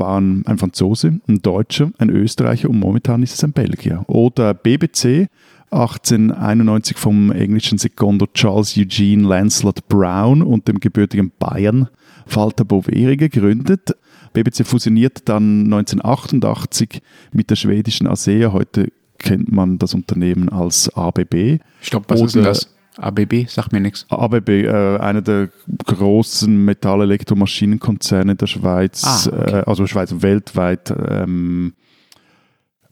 [0.02, 4.04] waren ein Franzose, ein Deutscher, ein Österreicher und momentan ist es ein Belgier.
[4.08, 5.28] Oder BBC,
[5.70, 11.88] 1891 vom englischen Sekondo Charles Eugene Lancelot Brown und dem gebürtigen Bayern
[12.30, 13.96] Walter Boveri gegründet.
[14.34, 18.52] BBC fusioniert dann 1988 mit der schwedischen ASEA.
[18.52, 21.60] Heute kennt man das Unternehmen als ABB.
[21.82, 22.74] Stopp, was ist denn Oder- das?
[22.98, 23.48] ABB?
[23.48, 24.06] Sagt mir nichts.
[24.10, 25.50] ABB, äh, einer der
[25.86, 29.60] großen Metallelektromaschinenkonzerne der Schweiz, Ah, okay.
[29.60, 31.74] äh, also Schweiz weltweit, ähm,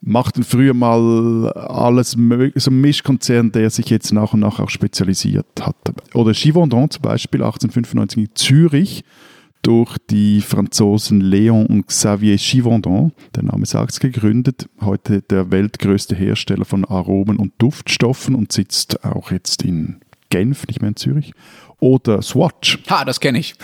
[0.02, 4.70] machten früher mal alles mögliche, so ein Mischkonzern, der sich jetzt nach und nach auch
[4.70, 5.76] spezialisiert hat.
[6.14, 9.04] Oder Givaudan zum Beispiel, 1895 in Zürich,
[9.62, 14.69] durch die Franzosen Léon und Xavier Givaudan, der Name sagt es, gegründet.
[14.82, 20.82] Heute der weltgrößte Hersteller von Aromen und Duftstoffen und sitzt auch jetzt in Genf, nicht
[20.82, 21.34] mehr in Zürich.
[21.80, 22.78] Oder Swatch.
[22.89, 23.56] Ha, das kenne ich.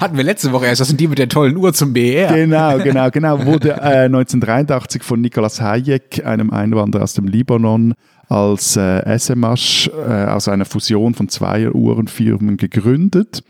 [0.00, 0.80] Hatten wir letzte Woche erst.
[0.80, 2.34] Das sind die mit der tollen Uhr zum BR.
[2.34, 3.46] Genau, genau, genau.
[3.46, 7.94] Wurde äh, 1983 von Nicolas Hayek, einem Einwanderer aus dem Libanon,
[8.28, 13.42] als äh, SMH äh, aus einer Fusion von zwei Uhrenfirmen gegründet.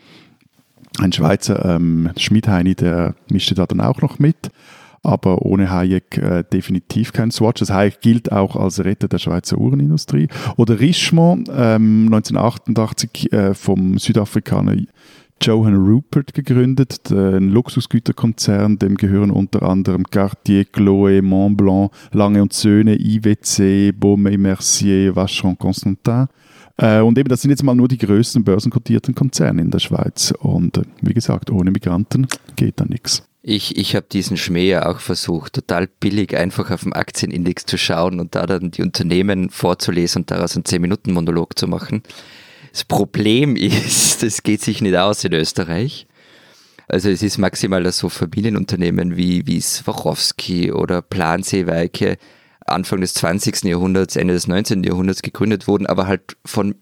[0.98, 4.50] Ein Schweizer ähm, Schmidheini, der mischte da dann auch noch mit.
[5.02, 7.60] Aber ohne Hayek äh, definitiv kein Swatch.
[7.60, 10.28] Das Hayek gilt auch als Retter der Schweizer Uhrenindustrie.
[10.56, 14.74] Oder Richemont, ähm, 1988 äh, vom Südafrikaner
[15.42, 22.96] Johan Rupert gegründet, ein Luxusgüterkonzern, dem gehören unter anderem Cartier, Chloé, Montblanc, Lange und Söhne,
[22.98, 26.26] IWC, Baume Mercier, Vacheron Constantin.
[26.78, 30.32] Äh, und eben, das sind jetzt mal nur die größten börsenkotierten Konzerne in der Schweiz.
[30.38, 33.22] Und äh, wie gesagt, ohne Migranten geht da nichts.
[33.42, 37.78] Ich, ich habe diesen Schmäh ja auch versucht, total billig einfach auf den Aktienindex zu
[37.78, 42.02] schauen und da dann die Unternehmen vorzulesen und daraus einen 10-Minuten-Monolog zu machen.
[42.76, 46.06] Das Problem ist, das geht sich nicht aus in Österreich.
[46.88, 52.18] Also es ist maximal dass so Familienunternehmen wie, wie Swarovski oder Planseeweike
[52.66, 53.64] Anfang des 20.
[53.64, 54.84] Jahrhunderts, Ende des 19.
[54.84, 56.74] Jahrhunderts gegründet wurden, aber halt von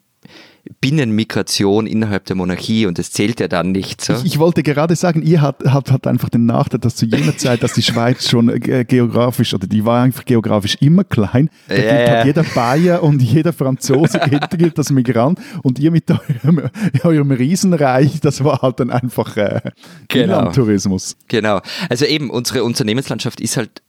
[0.81, 4.01] Binnenmigration innerhalb der Monarchie und das zählt ja dann nicht.
[4.01, 4.15] So.
[4.15, 7.37] Ich, ich wollte gerade sagen, ihr habt, habt, habt einfach den Nachteil, dass zu jener
[7.37, 11.75] Zeit, dass die Schweiz schon äh, geografisch, oder die war einfach geografisch immer klein, da
[11.75, 14.19] Ja, halt jeder Bayer und jeder Franzose
[14.51, 16.63] gilt, das Migrant und ihr mit eurem,
[17.03, 19.61] eurem Riesenreich, das war halt dann einfach äh,
[20.09, 20.39] Genau.
[20.39, 21.17] Inlandtourismus.
[21.29, 21.61] Genau.
[21.89, 23.83] Also eben, unsere Unternehmenslandschaft ist halt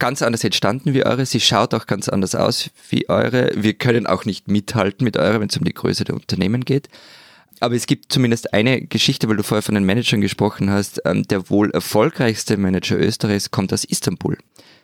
[0.00, 1.24] ganz anders entstanden wie eure.
[1.24, 3.52] Sie schaut auch ganz anders aus wie eure.
[3.54, 6.88] Wir können auch nicht mithalten mit eurer, wenn es um die Größe der Unternehmen geht.
[7.60, 11.02] Aber es gibt zumindest eine Geschichte, weil du vorher von den Managern gesprochen hast.
[11.04, 14.38] Ähm, der wohl erfolgreichste Manager Österreichs kommt aus Istanbul.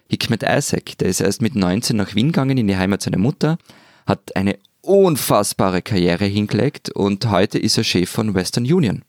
[0.08, 3.58] Hikmet Isaac, der ist erst mit 19 nach Wien gegangen, in die Heimat seiner Mutter,
[4.06, 9.02] hat eine unfassbare Karriere hingelegt und heute ist er Chef von Western Union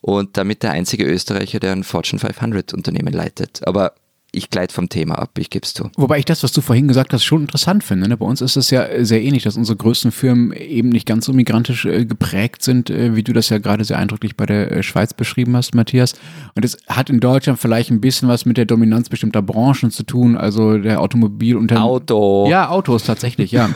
[0.00, 3.66] und damit der einzige Österreicher, der ein Fortune 500 Unternehmen leitet.
[3.66, 3.92] Aber
[4.36, 5.90] ich gleite vom Thema ab, ich gebe es zu.
[5.96, 8.08] Wobei ich das, was du vorhin gesagt hast, schon interessant finde.
[8.08, 8.16] Ne?
[8.16, 11.32] Bei uns ist es ja sehr ähnlich, dass unsere größten Firmen eben nicht ganz so
[11.32, 14.82] migrantisch äh, geprägt sind, äh, wie du das ja gerade sehr eindrücklich bei der äh,
[14.82, 16.14] Schweiz beschrieben hast, Matthias.
[16.54, 20.02] Und es hat in Deutschland vielleicht ein bisschen was mit der Dominanz bestimmter Branchen zu
[20.02, 21.88] tun, also der Automobilunternehmen.
[21.88, 22.46] Auto.
[22.48, 23.70] Ja, Autos tatsächlich, ja.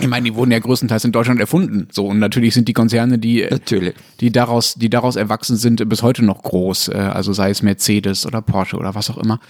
[0.00, 1.88] ich meine, die wurden ja größtenteils in Deutschland erfunden.
[1.92, 3.94] So, und natürlich sind die Konzerne, die, äh, Natürlich.
[4.20, 6.88] die daraus, die daraus erwachsen sind, bis heute noch groß.
[6.88, 9.40] Äh, Also sei es Mercedes oder Porsche oder was auch immer.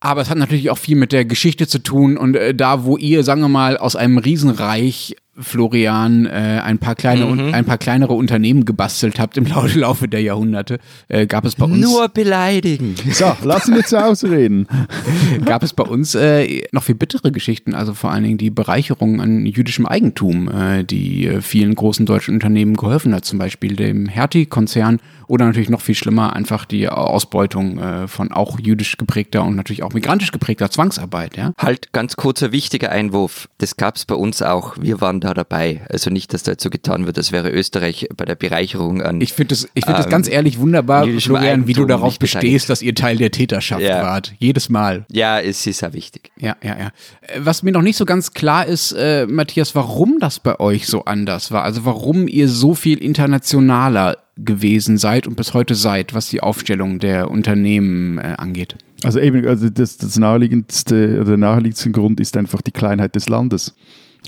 [0.00, 2.96] Aber es hat natürlich auch viel mit der Geschichte zu tun und äh, da, wo
[2.96, 7.54] ihr, sagen wir mal, aus einem Riesenreich Florian äh, ein paar kleine Mhm.
[7.54, 11.64] ein paar kleinere Unternehmen gebastelt habt im Lau- Laufe der Jahrhunderte, äh, gab es bei
[11.66, 12.94] uns Nur beleidigen.
[13.12, 14.66] So, lassen wir zu ausreden.
[15.44, 19.20] gab es bei uns äh, noch viel bittere Geschichten, also vor allen Dingen die Bereicherung
[19.20, 24.06] an jüdischem Eigentum, äh, die äh, vielen großen deutschen Unternehmen geholfen hat, zum Beispiel dem
[24.06, 29.54] Hertie-Konzern oder natürlich noch viel schlimmer einfach die Ausbeutung äh, von auch jüdisch geprägter und
[29.54, 31.36] natürlich auch migrantisch geprägter Zwangsarbeit.
[31.36, 31.52] Ja?
[31.56, 33.48] Halt ganz kurzer wichtiger Einwurf.
[33.58, 34.74] Das gab es bei uns auch.
[34.80, 35.82] Wir waren da dabei.
[35.88, 39.20] Also nicht, dass da jetzt so getan wird, als wäre Österreich bei der Bereicherung an.
[39.20, 42.68] Ich finde das, ich find das Ähm, ganz ehrlich wunderbar, Florian, wie du darauf bestehst,
[42.70, 44.02] dass ihr Teil der Täterschaft Ja.
[44.02, 44.32] wart.
[44.38, 45.04] Jedes Mal.
[45.10, 46.30] ja, es ist ja wichtig.
[46.38, 46.86] Ja, ja, ja.
[47.22, 50.86] Äh, Was mir noch nicht so ganz klar ist, äh, Matthias, warum das bei euch
[50.86, 51.62] so anders war.
[51.64, 56.98] Also warum ihr so viel internationaler gewesen seid und bis heute seid, was die Aufstellung
[56.98, 58.76] der Unternehmen äh, angeht.
[59.02, 63.28] Also eben, also das, das naheliegendste, oder der naheliegendste Grund ist einfach die Kleinheit des
[63.28, 63.74] Landes.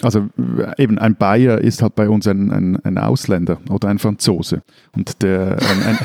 [0.00, 0.28] Also
[0.78, 4.62] eben ein Bayer ist halt bei uns ein, ein, ein Ausländer oder ein Franzose.
[4.96, 5.59] Und der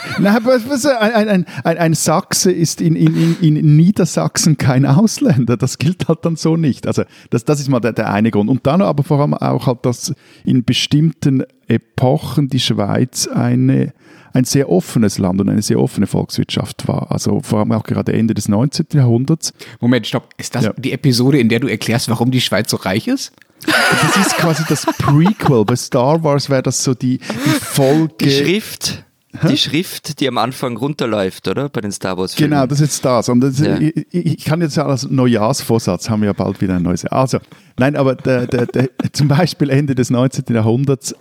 [0.99, 5.57] ein, ein, ein, ein, Sachse ist in, in, in, in Niedersachsen kein Ausländer.
[5.57, 6.85] Das gilt halt dann so nicht.
[6.85, 8.49] Also das, das ist mal der, der eine Grund.
[8.49, 13.93] Und dann aber vor allem auch halt, dass in bestimmten Epochen die Schweiz eine
[14.33, 17.11] ein sehr offenes Land und eine sehr offene Volkswirtschaft war.
[17.11, 18.85] Also vor allem auch gerade Ende des 19.
[18.93, 19.51] Jahrhunderts.
[19.79, 20.29] Moment, stopp.
[20.37, 20.73] Ist das Ja.
[20.77, 23.33] die Episode, in der du erklärst, warum die Schweiz so reich ist?
[23.65, 25.65] Das ist quasi das Prequel.
[25.65, 28.13] Bei Star Wars wäre das so die, die Folge.
[28.21, 29.03] Die Schrift,
[29.49, 31.69] die Schrift, die am Anfang runterläuft, oder?
[31.69, 32.51] Bei den Star Wars Filmen.
[32.51, 33.29] Genau, das ist das.
[33.29, 33.77] Und das, Ja.
[33.77, 37.05] ich, ich kann jetzt ja als Neujahrsvorsatz, haben wir ja bald wieder ein neues.
[37.05, 37.39] Also,
[37.77, 40.45] nein, aber der, der, der, zum Beispiel Ende des 19.
[40.49, 41.15] Jahrhunderts,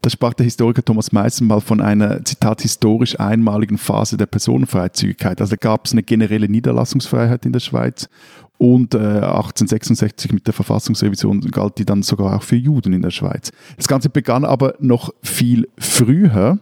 [0.00, 5.40] da sprach der Historiker Thomas Meissen mal von einer, Zitat, historisch einmaligen Phase der Personenfreizügigkeit.
[5.40, 8.08] Also da gab es eine generelle Niederlassungsfreiheit in der Schweiz
[8.62, 13.10] und äh, 1866 mit der Verfassungsrevision galt die dann sogar auch für Juden in der
[13.10, 13.50] Schweiz.
[13.76, 16.60] Das Ganze begann aber noch viel früher.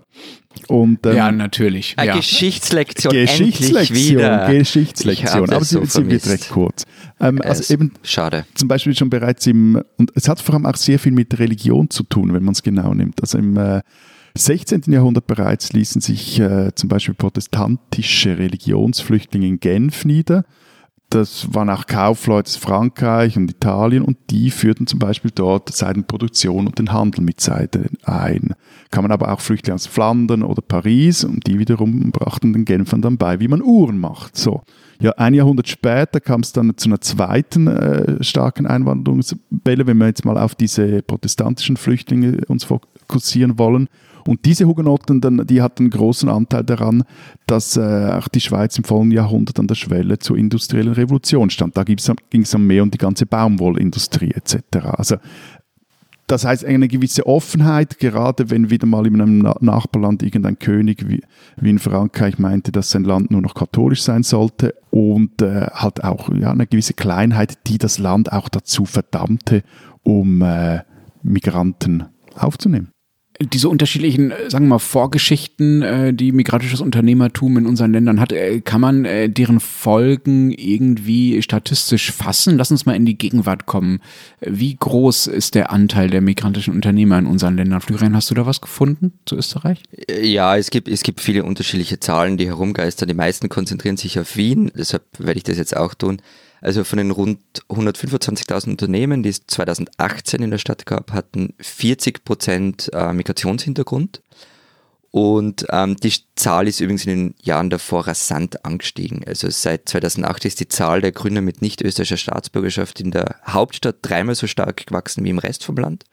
[0.67, 1.93] Und, ähm, ja, natürlich.
[1.99, 2.17] Eine Ja.
[2.17, 4.51] Geschichtslektion, endlich Geschichtslektion, wieder.
[4.51, 5.51] Geschichtslektion.
[5.51, 6.87] Aber sie, so sie wird recht kurz.
[7.21, 8.47] Ähm, also eben Schade.
[8.55, 11.91] zum Beispiel schon bereits im, und es hat vor allem auch sehr viel mit Religion
[11.91, 13.21] zu tun, wenn man es genau nimmt.
[13.21, 13.83] Also im äh,
[14.39, 14.85] 16.
[14.87, 20.47] Jahrhundert bereits ließen sich äh, zum Beispiel protestantische Religionsflüchtlinge in Genf nieder.
[21.11, 26.69] Das waren auch Kaufleute aus Frankreich und Italien und die führten zum Beispiel dort Seidenproduktion
[26.69, 28.55] und den Handel mit Seide ein.
[28.93, 33.03] Kann man aber auch Flüchtlinge aus Flandern oder Paris und die wiederum brachten den Genfern
[33.03, 34.37] dann bei, wie man Uhren macht.
[34.37, 34.63] So.
[35.01, 40.07] Ja, ein Jahrhundert später kam es dann zu einer zweiten äh, starken Einwanderungswelle, wenn wir
[40.07, 43.89] jetzt mal auf diese protestantischen Flüchtlinge uns fokussieren wollen.
[44.27, 47.05] Und diese Hugenotten, die hatten einen großen Anteil daran,
[47.47, 51.77] dass äh, auch die Schweiz im folgenden Jahrhundert an der Schwelle zur industriellen Revolution stand.
[51.77, 54.79] Da ging es dann mehr um die ganze Baumwollindustrie etc.
[54.85, 55.17] Also
[56.31, 61.09] das heißt eine gewisse Offenheit, gerade wenn wieder mal in einem Na- Nachbarland irgendein König
[61.09, 61.23] wie,
[61.57, 66.05] wie in Frankreich meinte, dass sein Land nur noch katholisch sein sollte und äh, halt
[66.05, 69.65] auch ja, eine gewisse Kleinheit, die das Land auch dazu verdammte,
[70.05, 70.83] um äh,
[71.25, 72.05] Migranten
[72.37, 72.93] aufzunehmen.
[73.41, 78.33] Diese unterschiedlichen, äh, sagen wir mal, Vorgeschichten, äh, die migrantisches Unternehmertum in unseren Ländern hat,
[78.33, 82.57] äh, kann man äh, deren Folgen irgendwie statistisch fassen?
[82.57, 84.01] Lass uns mal in die Gegenwart kommen.
[84.41, 87.81] Wie groß ist der Anteil der migrantischen Unternehmer in unseren Ländern?
[87.81, 89.83] Florian, hast du da was gefunden zu Österreich?
[90.23, 93.09] Ja, es gibt, es gibt viele unterschiedliche Zahlen, die herumgeistern.
[93.09, 96.21] Die meisten konzentrieren sich auf Wien, deshalb werde ich das jetzt auch tun.
[96.61, 102.25] Also von den rund 125.000 Unternehmen, die es 2018 in der Stadt gab, hatten 40
[102.25, 104.23] Prozent äh, Migrationshintergrund.
[105.13, 109.25] Und ähm, die Zahl ist übrigens in den Jahren davor rasant angestiegen.
[109.27, 113.97] Also seit 2008 ist die Zahl der Gründer mit nicht österreichischer Staatsbürgerschaft in der Hauptstadt
[114.03, 116.05] dreimal so stark gewachsen wie im Rest vom Land.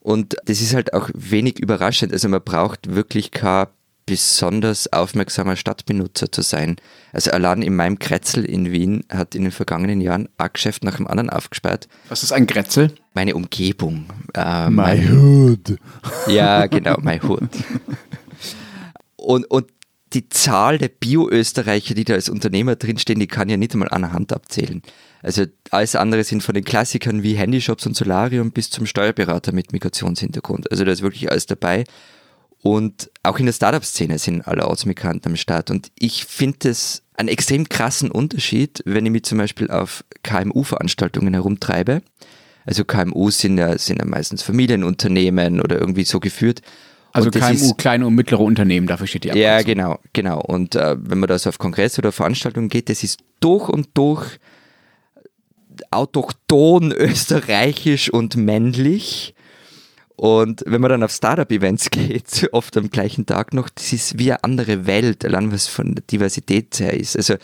[0.00, 2.12] Und das ist halt auch wenig überraschend.
[2.12, 3.66] Also man braucht wirklich kein
[4.08, 6.76] besonders aufmerksamer Stadtbenutzer zu sein.
[7.12, 10.96] Also allein in meinem Kretzel in Wien hat in den vergangenen Jahren ein Geschäft nach
[10.96, 11.88] dem anderen aufgesperrt.
[12.08, 12.92] Was ist ein Grätzel?
[13.14, 14.06] Meine Umgebung.
[14.34, 15.76] Äh, My mein- Hood.
[16.26, 17.48] ja, genau, my hood.
[19.16, 19.66] Und, und
[20.14, 24.02] die Zahl der Bio-Österreicher, die da als Unternehmer drinstehen, die kann ja nicht einmal an
[24.02, 24.80] der Hand abzählen.
[25.22, 29.72] Also alles andere sind von den Klassikern wie Handyshops und Solarium bis zum Steuerberater mit
[29.72, 30.70] Migrationshintergrund.
[30.70, 31.84] Also da ist wirklich alles dabei.
[32.62, 35.70] Und auch in der Startup-Szene sind alle Ortsmigranten am Start.
[35.70, 41.34] Und ich finde es einen extrem krassen Unterschied, wenn ich mich zum Beispiel auf KMU-Veranstaltungen
[41.34, 42.02] herumtreibe.
[42.64, 46.60] Also KMU sind ja, sind ja meistens Familienunternehmen oder irgendwie so geführt.
[47.12, 49.74] Also KMU, ist- kleine und mittlere Unternehmen, dafür steht die ja, Abkürzung.
[49.74, 50.40] genau, genau.
[50.40, 53.88] Und äh, wenn man da so auf Kongresse oder Veranstaltungen geht, das ist durch und
[53.94, 54.38] durch
[55.90, 59.34] autochton, österreichisch und männlich.
[60.18, 64.32] Und wenn man dann auf Startup-Events geht, oft am gleichen Tag noch, das ist wie
[64.32, 67.16] eine andere Welt, allein was von der Diversität her ist.
[67.16, 67.34] Also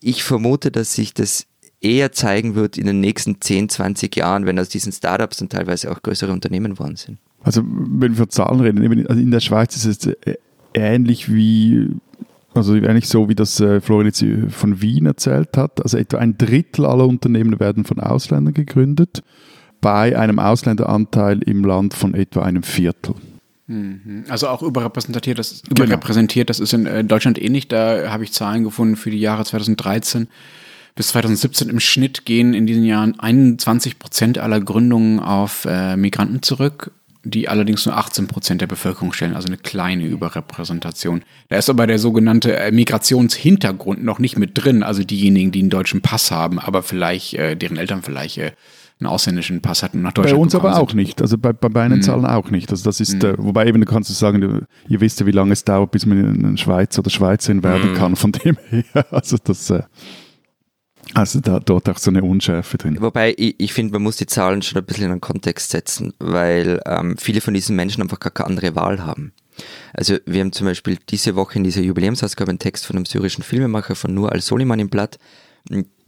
[0.00, 1.46] ich vermute, dass sich das
[1.80, 5.88] eher zeigen wird in den nächsten 10, 20 Jahren, wenn aus diesen Startups dann teilweise
[5.92, 7.18] auch größere Unternehmen geworden sind.
[7.44, 10.34] Also wenn wir von Zahlen reden, also in der Schweiz ist es äh,
[10.74, 11.90] ähnlich wie,
[12.54, 15.80] also ähnlich so, wie das äh, Florian jetzt äh, von Wien erzählt hat.
[15.80, 19.22] Also etwa ein Drittel aller Unternehmen werden von Ausländern gegründet,
[19.80, 23.14] bei einem Ausländeranteil im Land von etwa einem Viertel.
[24.28, 25.84] Also auch überrepräsentiert, das, Genau.
[25.84, 27.66] überrepräsentiert, das ist in äh, Deutschland ähnlich.
[27.66, 30.28] Da habe ich Zahlen gefunden für die Jahre 2013
[30.94, 36.42] bis 2017 im Schnitt gehen in diesen Jahren 21 Prozent aller Gründungen auf äh, Migranten
[36.42, 41.22] zurück, die allerdings nur 18 Prozent der Bevölkerung stellen, also eine kleine Überrepräsentation.
[41.48, 45.70] Da ist aber der sogenannte äh, Migrationshintergrund noch nicht mit drin, also diejenigen, die einen
[45.70, 48.40] deutschen Pass haben, aber vielleicht, äh, deren Eltern vielleicht
[48.98, 50.96] einen ausländischen Pass hatten und nach Deutschland Bei uns aber gekommen auch sind.
[50.96, 52.70] nicht, also bei, bei meinen Zahlen auch nicht.
[52.70, 55.52] Also das ist, äh, wobei eben du kannst sagen, du, ihr wisst ja, wie lange
[55.52, 58.84] es dauert, bis man ein Schweizer oder Schweizerin werden kann, von dem her.
[59.10, 59.82] Also das, äh,
[61.14, 62.96] also da dort auch so eine Unschärfe drin.
[63.00, 66.14] Wobei ich, ich finde, man muss die Zahlen schon ein bisschen in einen Kontext setzen,
[66.18, 69.32] weil ähm, viele von diesen Menschen einfach gar keine andere Wahl haben.
[69.92, 73.42] Also wir haben zum Beispiel diese Woche in dieser Jubiläumsausgabe einen Text von einem syrischen
[73.44, 75.18] Filmemacher von Nur al-Soliman im Blatt,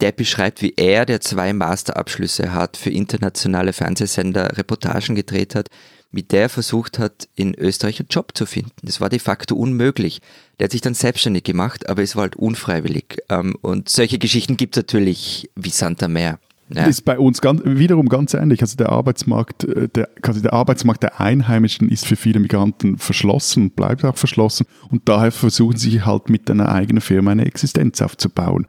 [0.01, 5.69] der beschreibt, wie er, der zwei Masterabschlüsse hat, für internationale Fernsehsender Reportagen gedreht hat,
[6.11, 8.71] mit der er versucht hat, in Österreich einen Job zu finden.
[8.81, 10.21] Das war de facto unmöglich.
[10.59, 13.17] Der hat sich dann selbstständig gemacht, aber es war halt unfreiwillig.
[13.29, 16.39] Ähm, Und solche Geschichten gibt es natürlich wie Santa Meer.
[16.71, 16.85] Ja.
[16.85, 18.61] ist bei uns ganz, wiederum ganz ähnlich.
[18.61, 23.71] Also der Arbeitsmarkt, äh, der, quasi der Arbeitsmarkt der Einheimischen ist für viele Migranten verschlossen
[23.71, 24.67] bleibt auch verschlossen.
[24.89, 28.67] Und daher versuchen sie halt mit einer eigenen Firma eine Existenz aufzubauen.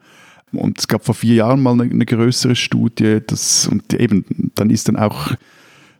[0.52, 4.70] Und es gab vor vier Jahren mal eine, eine größere Studie, das, und eben, dann
[4.70, 5.32] ist dann auch,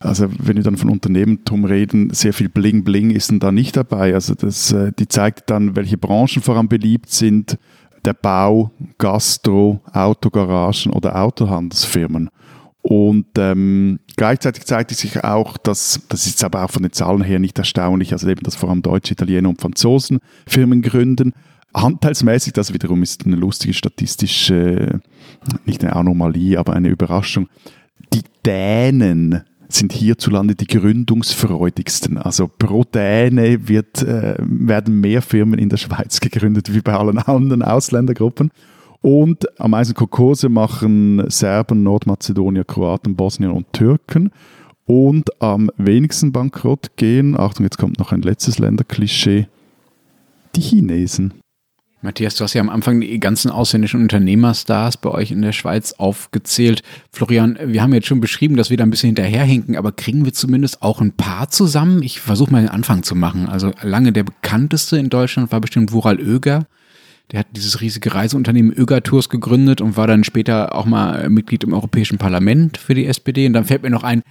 [0.00, 3.76] also wenn wir dann von Unternehmertum reden, sehr viel Bling Bling ist dann da nicht
[3.76, 4.14] dabei.
[4.14, 7.58] Also das, äh, die zeigt dann, welche Branchen vor allem beliebt sind.
[8.04, 12.30] Der Bau, Gastro, Autogaragen oder Autohandelsfirmen.
[12.82, 17.38] Und ähm, gleichzeitig zeigt sich auch, dass, das ist aber auch von den Zahlen her
[17.38, 21.34] nicht erstaunlich, also eben, dass vor allem Deutsche, Italiener und Franzosen Firmen gründen.
[21.72, 25.00] Anteilsmäßig, das wiederum ist eine lustige statistische,
[25.64, 27.48] nicht eine Anomalie, aber eine Überraschung.
[28.12, 32.18] Die Dänen sind hierzulande die gründungsfreudigsten.
[32.18, 37.18] Also pro Däne wird, äh, werden mehr Firmen in der Schweiz gegründet wie bei allen
[37.18, 38.50] anderen Ausländergruppen.
[39.00, 44.30] Und am meisten Kokose machen Serben, Nordmazedonier, Kroaten, Bosnier und Türken.
[44.84, 49.46] Und am wenigsten bankrott gehen, Achtung, jetzt kommt noch ein letztes Länderklischee,
[50.56, 51.34] die Chinesen.
[52.02, 55.92] Matthias, du hast ja am Anfang die ganzen ausländischen Unternehmerstars bei euch in der Schweiz
[55.92, 56.82] aufgezählt.
[57.12, 60.32] Florian, wir haben jetzt schon beschrieben, dass wir da ein bisschen hinterherhinken, aber kriegen wir
[60.32, 62.02] zumindest auch ein paar zusammen?
[62.02, 63.50] Ich versuche mal den Anfang zu machen.
[63.50, 66.66] Also lange der bekannteste in Deutschland war bestimmt Wural Oeger.
[67.32, 71.64] Der hat dieses riesige Reiseunternehmen Öger Tours gegründet und war dann später auch mal Mitglied
[71.64, 73.46] im Europäischen Parlament für die SPD.
[73.46, 74.22] Und dann fällt mir noch ein,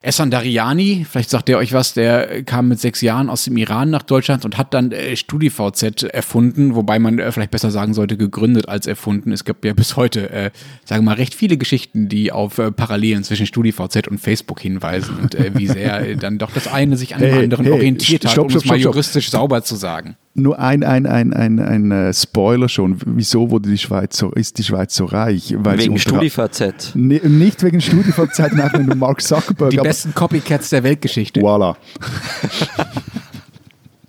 [0.00, 3.90] Essan Dariani, vielleicht sagt der euch was, der kam mit sechs Jahren aus dem Iran
[3.90, 8.16] nach Deutschland und hat dann äh, StudiVZ erfunden, wobei man äh, vielleicht besser sagen sollte,
[8.16, 9.32] gegründet als erfunden.
[9.32, 10.50] Es gibt ja bis heute, äh,
[10.84, 15.16] sagen wir mal, recht viele Geschichten, die auf äh, Parallelen zwischen StudiVZ und Facebook hinweisen
[15.20, 17.74] und äh, wie sehr äh, dann doch das eine sich an dem Hey, anderen hey,
[17.74, 18.94] orientiert hat, stopp, um stopp, es mal stopp.
[18.94, 20.16] juristisch sauber zu sagen.
[20.38, 22.98] Nur ein, ein, ein, ein, ein äh, Spoiler schon.
[23.04, 25.54] Wieso wurde die Schweiz so, ist die Schweiz so reich?
[25.58, 26.92] Weil Wegen StudiVZ.
[26.94, 29.70] Nee, nicht wegen StudiVZ, einfach nur Mark Zuckerberg.
[29.70, 31.40] Die besten Copycats der Weltgeschichte.
[31.40, 31.74] Voilà.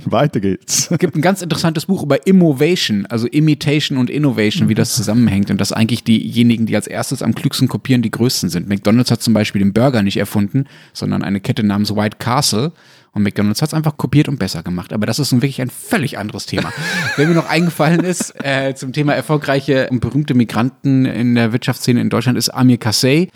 [0.05, 0.89] Weiter geht's.
[0.89, 5.51] Es gibt ein ganz interessantes Buch über Immovation, also Imitation und Innovation, wie das zusammenhängt
[5.51, 8.69] und dass eigentlich diejenigen, die als erstes am klügsten kopieren, die größten sind.
[8.69, 12.71] McDonald's hat zum Beispiel den Burger nicht erfunden, sondern eine Kette namens White Castle.
[13.11, 14.93] Und McDonald's hat es einfach kopiert und besser gemacht.
[14.93, 16.71] Aber das ist nun wirklich ein völlig anderes Thema.
[17.15, 22.01] Wenn mir noch eingefallen ist, äh, zum Thema erfolgreiche und berühmte Migranten in der Wirtschaftsszene
[22.01, 23.31] in Deutschland ist Amir Kassey,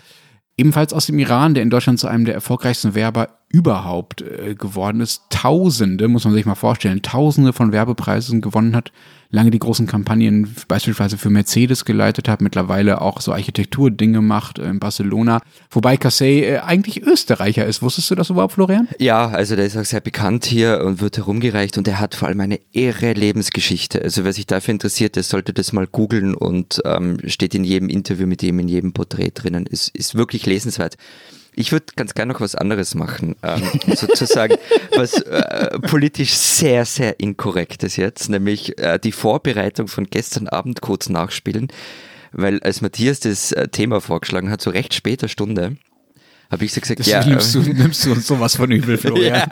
[0.56, 5.00] ebenfalls aus dem Iran, der in Deutschland zu einem der erfolgreichsten Werber überhaupt äh, geworden
[5.00, 5.22] ist.
[5.30, 8.90] Tausende, muss man sich mal vorstellen, Tausende von Werbepreisen gewonnen hat,
[9.30, 14.80] lange die großen Kampagnen beispielsweise für Mercedes geleitet hat, mittlerweile auch so Architekturdinge macht in
[14.80, 15.40] Barcelona.
[15.70, 17.80] Wobei Cassay äh, eigentlich Österreicher ist.
[17.80, 18.88] Wusstest du das überhaupt, Florian?
[18.98, 22.26] Ja, also der ist auch sehr bekannt hier und wird herumgereicht und er hat vor
[22.26, 24.02] allem eine irre Lebensgeschichte.
[24.02, 27.88] Also wer sich dafür interessiert, der sollte das mal googeln und ähm, steht in jedem
[27.88, 29.66] Interview mit ihm, in jedem Porträt drinnen.
[29.66, 30.96] Ist, ist wirklich lesenswert.
[31.56, 33.62] Ich würde ganz gerne noch was anderes machen, ähm,
[33.94, 34.56] sozusagen,
[34.96, 40.80] was äh, politisch sehr, sehr inkorrekt ist jetzt, nämlich äh, die Vorbereitung von gestern Abend
[40.80, 41.68] kurz nachspielen,
[42.32, 45.76] weil als Matthias das äh, Thema vorgeschlagen hat, so recht später Stunde,
[46.50, 48.98] habe ich so gesagt, Das ja, nimmst, du, äh, nimmst du uns sowas von übel,
[48.98, 49.42] Florian.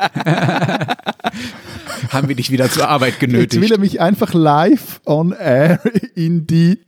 [2.11, 3.70] Haben wir dich wieder zur Arbeit Jetzt will genötigt.
[3.70, 5.80] er mich einfach live on air
[6.14, 6.80] in die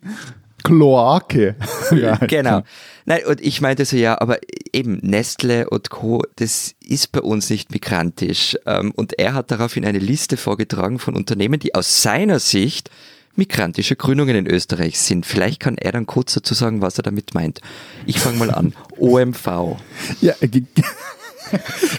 [0.64, 1.54] Kloake
[1.90, 2.26] reiten.
[2.28, 2.62] Genau.
[3.04, 4.38] Nein, und ich meinte so, ja, aber
[4.72, 8.56] eben Nestle und Co., das ist bei uns nicht migrantisch.
[8.66, 12.90] Ähm, Und er hat daraufhin eine Liste vorgetragen von Unternehmen, die aus seiner Sicht
[13.36, 15.26] migrantische Gründungen in Österreich sind.
[15.26, 17.60] Vielleicht kann er dann kurz dazu sagen, was er damit meint.
[18.06, 18.74] Ich fange mal an.
[18.98, 19.76] OMV.
[20.20, 20.62] Ja, ge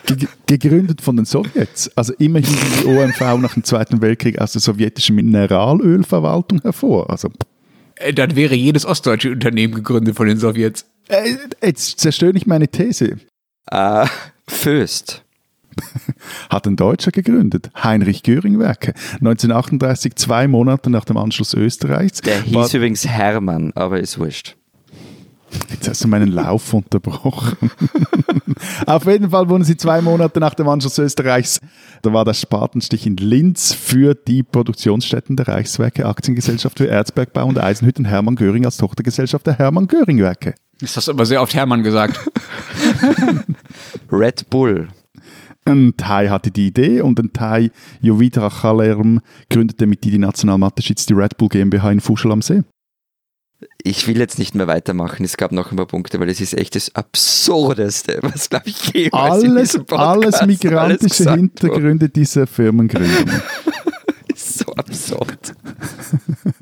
[0.06, 1.92] ge gegründet von den Sowjets.
[1.96, 7.10] Also immerhin die OMV nach dem Zweiten Weltkrieg aus der sowjetischen Mineralölverwaltung hervor.
[7.10, 7.55] Also Äh,
[8.14, 10.86] Dann wäre jedes ostdeutsche Unternehmen gegründet von den Sowjets.
[11.08, 13.18] äh, jetzt zerstöre ich meine These.
[13.72, 14.08] Äh,
[14.48, 15.24] Föst.
[16.50, 18.94] Hat ein Deutscher gegründet, Heinrich Göring Werke.
[19.16, 22.22] 1938, zwei Monate nach dem Anschluss Österreichs.
[22.22, 24.56] Der hieß übrigens Hermann, aber ist wurscht.
[25.70, 27.72] Jetzt hast du meinen Lauf unterbrochen.
[28.86, 31.60] Auf jeden Fall wurden sie zwei Monate nach dem Anschluss Österreichs.
[32.02, 37.60] Da war der Spatenstich in Linz für die Produktionsstätten der Reichswerke Aktiengesellschaft für Erzbergbau und
[37.60, 40.56] Eisenhütten Hermann Göring als Tochtergesellschaft der Hermann Göring Werke.
[40.82, 42.20] Ist das aber sehr oft Hermann gesagt.
[44.12, 44.90] Red Bull.
[45.68, 51.14] Ein Thai hatte die Idee und ein Thai, Jovita Chalerm, gründete mit die Nationalmathe-Schitz die
[51.14, 52.62] Red Bull GmbH in Fuschel am See.
[53.84, 55.24] Ich will jetzt nicht mehr weitermachen.
[55.24, 58.94] Es gab noch ein paar Punkte, weil es ist echt das Absurdeste, was, glaube ich,
[58.94, 61.36] jemals Alles, Podcast alles alles migrantische wurde.
[61.36, 63.42] Hintergründe dieser Firmengründung.
[64.34, 65.54] ist so absurd.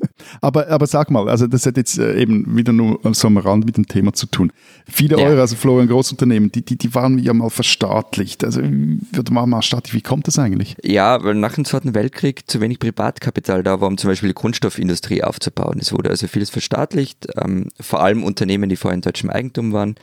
[0.44, 3.64] Aber, aber sag mal, also das hat jetzt äh, eben wieder nur so am Rand
[3.64, 4.52] mit dem Thema zu tun.
[4.86, 5.26] Viele Ja.
[5.26, 8.44] eure, also Florian Großunternehmen, die, die, die waren ja mal verstaatlicht.
[8.44, 10.76] Also würde man mal staatlich, wie kommt das eigentlich?
[10.82, 14.34] Ja, weil nach dem Zweiten Weltkrieg zu wenig Privatkapital da war, um zum Beispiel die
[14.34, 15.78] Kunststoffindustrie aufzubauen.
[15.80, 19.94] Es wurde also vieles verstaatlicht, ähm, vor allem Unternehmen, die vorher in deutschem Eigentum waren.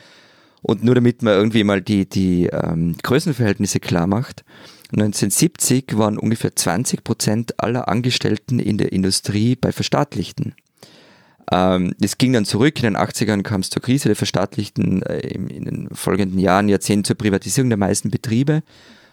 [0.64, 4.44] Und nur damit man irgendwie mal die, die ähm, Größenverhältnisse klar macht,
[4.92, 10.54] 1970 waren ungefähr 20 Prozent aller Angestellten in der Industrie bei Verstaatlichten.
[11.52, 15.20] Ähm, es ging dann zurück, in den 80ern kam es zur Krise der Verstaatlichten, äh,
[15.30, 18.64] in den folgenden Jahren, Jahrzehnten zur Privatisierung der meisten Betriebe.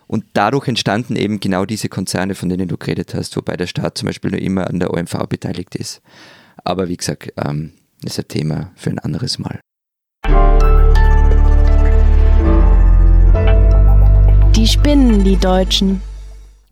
[0.07, 3.99] Und dadurch entstanden eben genau diese Konzerne, von denen du geredet hast, wobei der Staat
[3.99, 6.01] zum Beispiel nur immer an der OMV beteiligt ist.
[6.65, 7.73] Aber wie gesagt, ähm,
[8.03, 9.61] das ist ein Thema für ein anderes Mal.
[14.59, 16.01] Die spinnen, die Deutschen.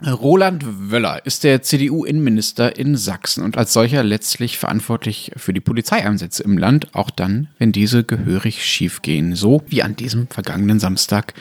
[0.05, 6.43] Roland Wöller ist der CDU-Innenminister in Sachsen und als solcher letztlich verantwortlich für die Polizeieinsätze
[6.43, 9.37] im Land, auch dann, wenn diese gehörig schiefgehen.
[9.37, 11.35] So wie an diesem vergangenen Samstag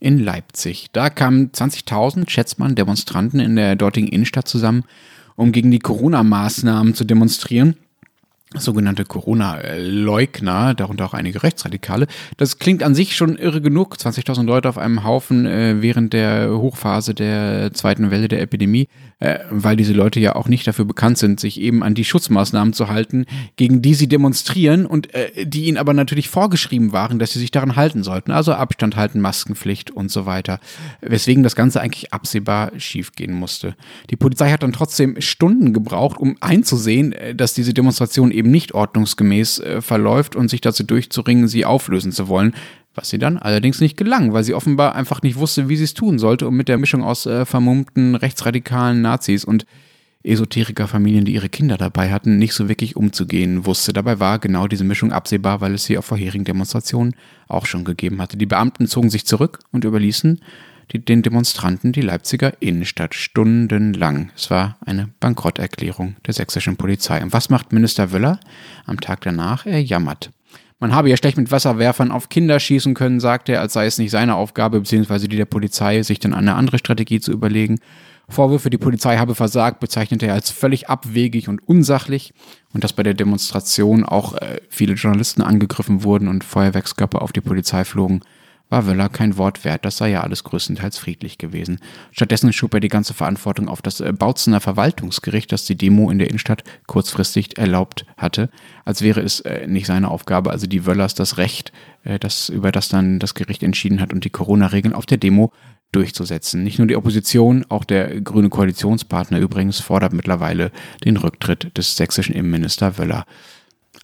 [0.00, 0.88] in Leipzig.
[0.92, 4.82] Da kamen 20.000, schätzt man, Demonstranten in der dortigen Innenstadt zusammen,
[5.36, 7.76] um gegen die Corona-Maßnahmen zu demonstrieren
[8.56, 12.06] sogenannte Corona-Leugner, darunter auch einige Rechtsradikale.
[12.36, 13.96] Das klingt an sich schon irre genug.
[13.96, 18.88] 20.000 Leute auf einem Haufen äh, während der Hochphase der zweiten Welle der Epidemie,
[19.18, 22.72] äh, weil diese Leute ja auch nicht dafür bekannt sind, sich eben an die Schutzmaßnahmen
[22.72, 23.26] zu halten,
[23.56, 27.50] gegen die sie demonstrieren und äh, die ihnen aber natürlich vorgeschrieben waren, dass sie sich
[27.50, 28.30] daran halten sollten.
[28.30, 30.60] Also Abstand halten, Maskenpflicht und so weiter.
[31.00, 33.76] Weswegen das Ganze eigentlich absehbar schiefgehen musste.
[34.10, 38.74] Die Polizei hat dann trotzdem Stunden gebraucht, um einzusehen, äh, dass diese Demonstration eben nicht
[38.74, 42.54] ordnungsgemäß äh, verläuft und sich dazu durchzuringen, sie auflösen zu wollen.
[42.94, 45.94] Was sie dann allerdings nicht gelang, weil sie offenbar einfach nicht wusste, wie sie es
[45.94, 49.64] tun sollte, um mit der Mischung aus äh, vermummten rechtsradikalen Nazis und
[50.24, 53.92] Esoterikerfamilien, die ihre Kinder dabei hatten, nicht so wirklich umzugehen wusste.
[53.92, 57.14] Dabei war genau diese Mischung absehbar, weil es sie auf vorherigen Demonstrationen
[57.48, 58.36] auch schon gegeben hatte.
[58.36, 60.40] Die Beamten zogen sich zurück und überließen
[60.90, 64.30] die, den Demonstranten die Leipziger Innenstadt stundenlang.
[64.36, 67.22] Es war eine Bankrotterklärung der sächsischen Polizei.
[67.22, 68.40] Und was macht Minister Wöller?
[68.84, 70.30] Am Tag danach, er jammert.
[70.82, 73.98] Man habe ja schlecht mit Wasserwerfern auf Kinder schießen können, sagt er, als sei es
[73.98, 77.78] nicht seine Aufgabe, beziehungsweise die der Polizei, sich dann eine andere Strategie zu überlegen.
[78.28, 82.34] Vorwürfe, die Polizei habe versagt, bezeichnete er als völlig abwegig und unsachlich
[82.72, 87.40] und dass bei der Demonstration auch äh, viele Journalisten angegriffen wurden und Feuerwerkskörper auf die
[87.40, 88.22] Polizei flogen,
[88.72, 91.78] war Wöller kein Wort wert, das sei ja alles größtenteils friedlich gewesen.
[92.10, 96.18] Stattdessen schob er die ganze Verantwortung auf das äh, Bautzener Verwaltungsgericht, das die Demo in
[96.18, 98.48] der Innenstadt kurzfristig erlaubt hatte,
[98.86, 101.70] als wäre es äh, nicht seine Aufgabe, also die Wöllers das Recht,
[102.02, 105.52] äh, das, über das dann das Gericht entschieden hat und die Corona-Regeln auf der Demo
[105.92, 106.62] durchzusetzen.
[106.62, 110.72] Nicht nur die Opposition, auch der grüne Koalitionspartner übrigens fordert mittlerweile
[111.04, 113.26] den Rücktritt des sächsischen Innenminister Wöller.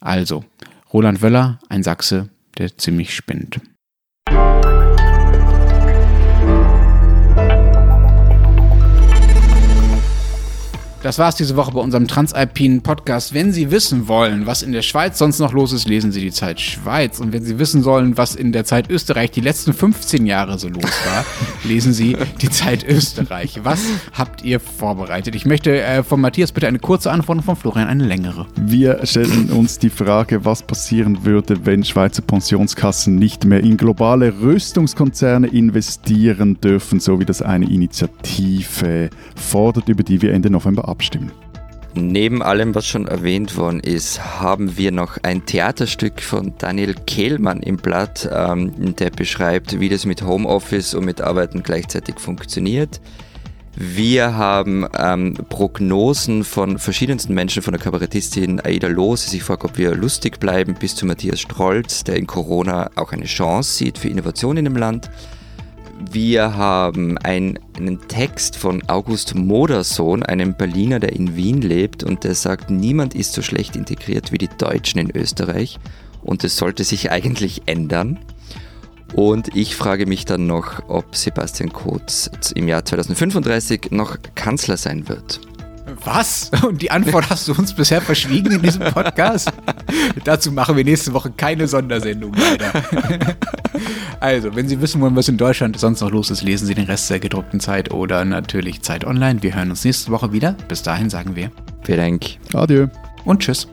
[0.00, 0.44] Also,
[0.92, 3.62] Roland Wöller, ein Sachse, der ziemlich spinnt.
[11.00, 13.32] Das war's diese Woche bei unserem Transalpinen Podcast.
[13.32, 16.32] Wenn Sie wissen wollen, was in der Schweiz sonst noch los ist, lesen Sie die
[16.32, 17.20] Zeit Schweiz.
[17.20, 20.68] Und wenn Sie wissen sollen, was in der Zeit Österreich die letzten 15 Jahre so
[20.68, 21.24] los war,
[21.64, 23.60] lesen Sie die Zeit Österreich.
[23.62, 23.80] Was
[24.12, 25.36] habt ihr vorbereitet?
[25.36, 28.46] Ich möchte äh, von Matthias bitte eine kurze Antwort und von Florian eine längere.
[28.60, 34.40] Wir stellen uns die Frage, was passieren würde, wenn Schweizer Pensionskassen nicht mehr in globale
[34.40, 41.32] Rüstungskonzerne investieren dürfen, so wie das eine Initiative fordert, über die wir Ende November abstimmen.
[41.94, 47.60] Neben allem, was schon erwähnt worden ist, haben wir noch ein Theaterstück von Daniel Kehlmann
[47.60, 53.00] im Blatt, ähm, der beschreibt, wie das mit Homeoffice und mit Arbeiten gleichzeitig funktioniert.
[53.74, 59.64] Wir haben ähm, Prognosen von verschiedensten Menschen, von der Kabarettistin Aida Loos, die sich fragt,
[59.64, 63.96] ob wir lustig bleiben, bis zu Matthias Strolz, der in Corona auch eine Chance sieht
[63.98, 65.10] für Innovation in dem Land.
[66.00, 72.22] Wir haben ein, einen Text von August Modersohn, einem Berliner, der in Wien lebt und
[72.22, 75.78] der sagt, niemand ist so schlecht integriert wie die Deutschen in Österreich
[76.22, 78.18] und es sollte sich eigentlich ändern.
[79.14, 85.08] Und ich frage mich dann noch, ob Sebastian Kurz im Jahr 2035 noch Kanzler sein
[85.08, 85.40] wird.
[86.04, 86.50] Was?
[86.66, 89.52] Und die Antwort hast du uns bisher verschwiegen in diesem Podcast?
[90.24, 92.72] Dazu machen wir nächste Woche keine Sondersendung, leider.
[94.20, 96.86] also, wenn Sie wissen wollen, was in Deutschland sonst noch los ist, lesen Sie den
[96.86, 99.42] Rest der gedruckten Zeit oder natürlich Zeit online.
[99.42, 100.56] Wir hören uns nächste Woche wieder.
[100.68, 101.50] Bis dahin sagen wir.
[101.82, 102.38] Vielen Dank.
[102.54, 102.88] Adieu.
[103.24, 103.68] Und tschüss.